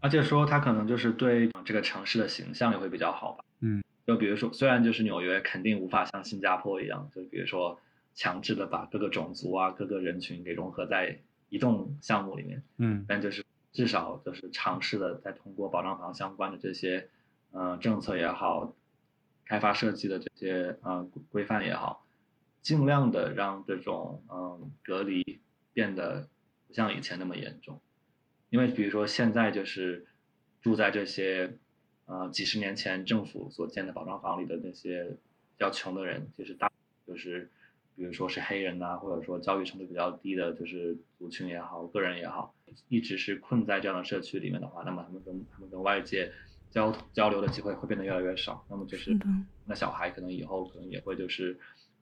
[0.00, 3.44] 而且说它可能就是对这个城市的形象也会比较好吧。
[3.60, 7.80] 嗯，就比如说，虽然就是纽约肯定无法像新加坡一样，就比如说
[8.14, 11.18] 强制的把各个种族啊、各个人群给融合在
[11.48, 13.42] 一栋项目里面，嗯但就是
[13.74, 17.10] 至少就是尝试的在通过保障房相关的这些
[17.50, 18.74] 呃政策也好，
[19.44, 22.06] 开发设计的这些呃规范也好，
[22.62, 25.40] 尽量的让这种嗯、隔离
[25.72, 26.28] 变得
[26.68, 27.80] 不像以前那么严重，
[28.48, 30.06] 因为比如说现在就是
[30.62, 31.58] 住在这些
[32.06, 36.70] 呃几十年前政府所建的保障房里的那些比较穷的人，就是大
[37.04, 37.50] 就是
[37.96, 42.53] 比如说是黑人呐、或者说教育程度比较低的，就是族群也好，个人也好，
[42.88, 46.32] 一直是困在这样的社区里面的话，那么他们跟他们跟外界
[46.70, 48.64] 交交流的机会会变得越来越少。
[48.68, 49.16] 那么就是
[49.66, 51.58] 那小孩可能以后可能也会就是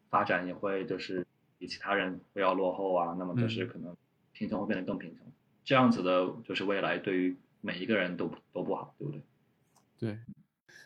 [0.08, 1.26] 发展也会就是
[1.58, 3.96] 比其他人会要落后啊，那么就是嗯可能
[4.32, 5.26] 贫穷会变得更贫穷，
[5.64, 9.22] 这样子的就是未来对于每一个人都都不好，对不对？
[9.98, 10.18] 对，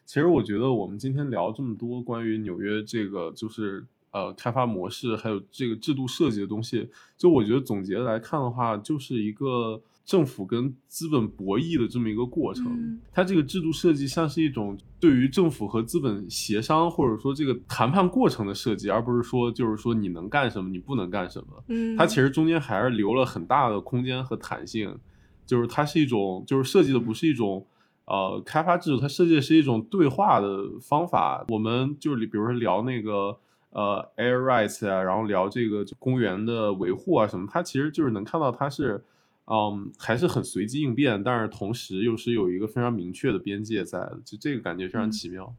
[0.04, 3.86] 其实我觉得我们今天聊这么多关于纽约这个就是
[4.16, 6.88] 呃开发模式还有这个制度设计的东西，
[7.18, 12.64] 就我觉得总结来看的话，就是一个政府跟资本博弈的这么一个过程。
[12.72, 21.62] 嗯它这个制度设计像是一种对于政府和资本协商或者说这个谈判过程的设计，而不是说就是说你能干什么，你不能干什么。
[21.68, 24.96] 嗯，它其实中间还是留了很大的空间和弹性，
[25.44, 27.66] 就是它是一种，就是设计的不是一种
[28.06, 31.44] 呃开发制度，它设计的是一种对话的方法。
[31.48, 33.36] 我们就是比如说聊那个
[33.76, 39.04] 呃 air rights 啊，然后聊这个公园的维护啊什么，他其实就是能看到他是
[39.44, 45.54] 嗯还是很随机应变，但是同时又是有一个非常明确的边界在的，就这个感觉非常嗯奇妙。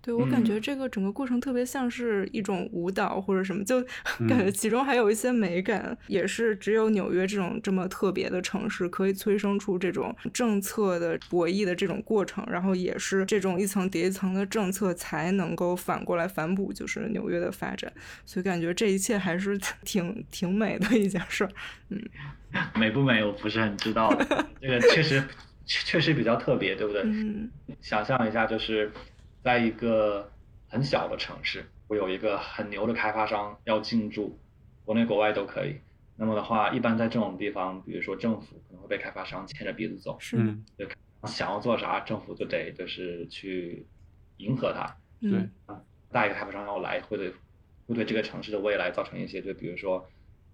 [0.00, 0.44] 对我感嗯。
[0.44, 3.80] 觉这个整个过程特别像是一种舞蹈或者什么，就
[4.28, 4.52] 感觉嗯。
[4.52, 17.92] 其中还有一些美感，也是只有纽约这种这么特别的城市可以催生出这种政策的博弈的这种过程，然后也是这种一层叠一层的政策才能够反过来反哺就是纽约的发展，
[18.24, 21.50] 所以感觉这一切还是 挺挺美的一件事儿。
[21.90, 22.00] 嗯。
[22.74, 24.10] 美不美我不是很知道，
[24.60, 25.22] 这个确实
[25.66, 27.02] 确确实比较特别，对不对？
[27.04, 27.50] 嗯。
[27.82, 28.90] 想象一下，就是
[29.48, 30.30] 在一个
[30.68, 34.38] 很小的城市，我有一个很牛的开发商要进驻，
[34.84, 35.80] 国内国外都可以。
[36.16, 40.62] 那么的话，一般在这种地方，比如说政府可能会被开发商牵着鼻子走，是嗯，
[41.24, 43.86] 想要做啥，政府就得就是去
[44.36, 44.94] 迎合他。
[45.18, 45.30] 对
[45.68, 47.32] 嗯大一个开发商要来，会对
[47.86, 50.06] 会对这个城市的未来造成一些，就比如说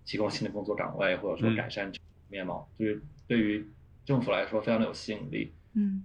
[0.05, 1.91] 提供新的工作岗位，或者说嗯改善
[2.29, 3.69] 面貌，就是对于
[4.05, 5.53] 政府来说非常的有吸引力。
[5.73, 6.05] 嗯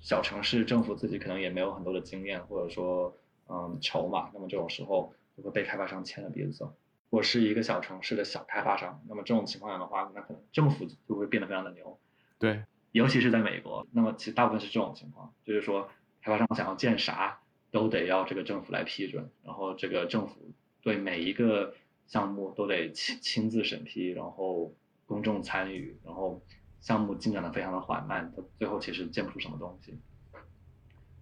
[0.00, 3.16] 小城市政府自己可能也没有很多的经验，或者说
[3.48, 6.66] 嗯筹码，那么这种时候就会被开发商牵着鼻子走。
[7.10, 11.98] 如果是一个小城市的小开发商，那么这种情况下的话，那可能政府就会变得非常的牛，
[12.38, 15.88] 对，尤其是在美国，那么其实大部分是这种情况，就是说
[16.22, 17.40] 开发商想要建啥
[17.70, 21.74] 都得要这个政府来批准，然后这个政府对每一个
[22.06, 24.74] 项目都得亲亲自审批，然后
[25.06, 26.42] 公众参与，然后
[26.80, 29.98] 项目进展的非常的缓慢，它最后其实建不出什么东西。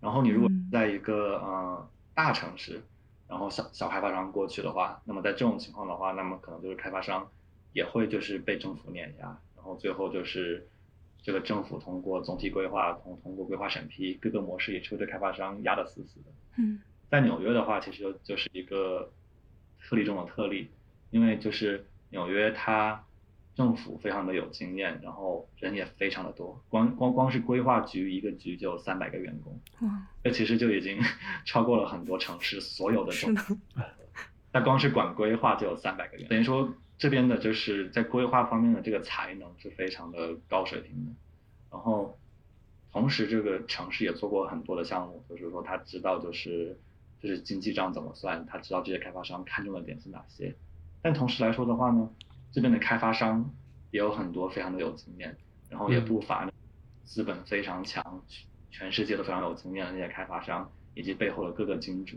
[0.00, 2.82] 然后你如果嗯在一个呃大城市，
[3.28, 7.28] 然后小小开发商过去的话，那么在这种情况的话，那么可能就是开发商
[7.72, 10.68] 也会就是被政府碾压，然后最后就是
[11.22, 16.26] 这个政府通过总体规划，通通过规划审批，各个模式也是会对开发商压得死死的。
[16.59, 19.12] 嗯在纽约的话，其实就就是一个
[19.80, 20.70] 特例中的特例，
[21.11, 23.04] 因为就是纽约它
[23.57, 31.00] 政府非常的有经验，然后人也非常的多，光光光是规划局一个局就有三百个员工，哇这其实就已经
[31.46, 33.42] 超过了很多城市所有的是总的
[34.52, 41.12] 那光是管规划就有三百个人，等于说这边的就是在规划方面的这个才能是非常的高水平的。
[41.70, 42.16] 然后，
[42.92, 46.78] 同时这个城市也做过很多的项目，就是说他知道就是
[47.20, 50.54] 就是经济账怎么算，他知道这些开发商看中的点是哪些。
[51.02, 52.09] 但同时来说的话呢，
[52.57, 53.54] 这边的开发商
[53.90, 55.36] 也有很多非常的有经验，
[55.68, 56.50] 然后也不乏
[57.04, 58.24] 资本非常强，
[58.70, 62.16] 全世界都非常有经验的那些开发商，以及背后的各个金主。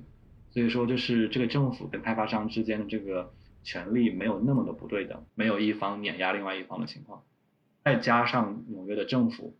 [0.52, 3.34] 所以说，就是这个政府跟开发商之间的这个
[3.64, 7.22] 权力没有那么的不对等，没有一方碾压另外一方的情况。
[7.84, 9.58] 再加上纽约的政府，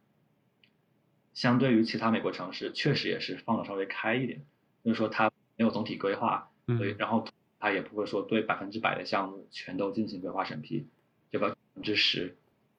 [1.34, 4.46] 相对于其他美国城市，确实也是放的稍微开一点，
[4.86, 7.28] 就是说它没有总体规划，所以嗯然后
[7.60, 10.88] 它也不会说对百分之百的项目全都进行规划审批，
[11.32, 12.36] 就百分之十。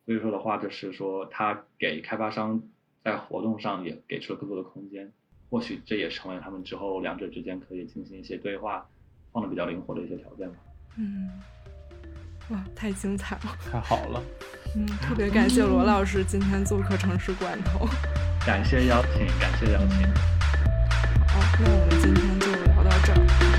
[0.07, 2.63] 所以说的话，就是说他给开发商
[3.05, 5.13] 在活动上也给出了更多的空间，
[5.51, 8.89] 或许这也成为他们之后两者之间可以进行一些对话，
[9.33, 10.57] 放的比较灵活的一些条件吧。
[10.97, 11.31] 嗯，
[12.49, 13.57] 哇，太精彩了！
[13.71, 14.23] 太好了。
[14.75, 17.87] 嗯，特别感谢罗老师今天做客城市罐头。
[18.45, 20.03] 感谢邀请，感谢邀请。
[21.29, 23.50] 好，那我们今天就聊到这儿，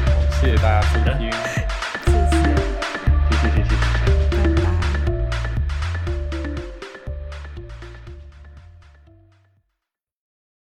[0.41, 1.60] 谢谢大家收听。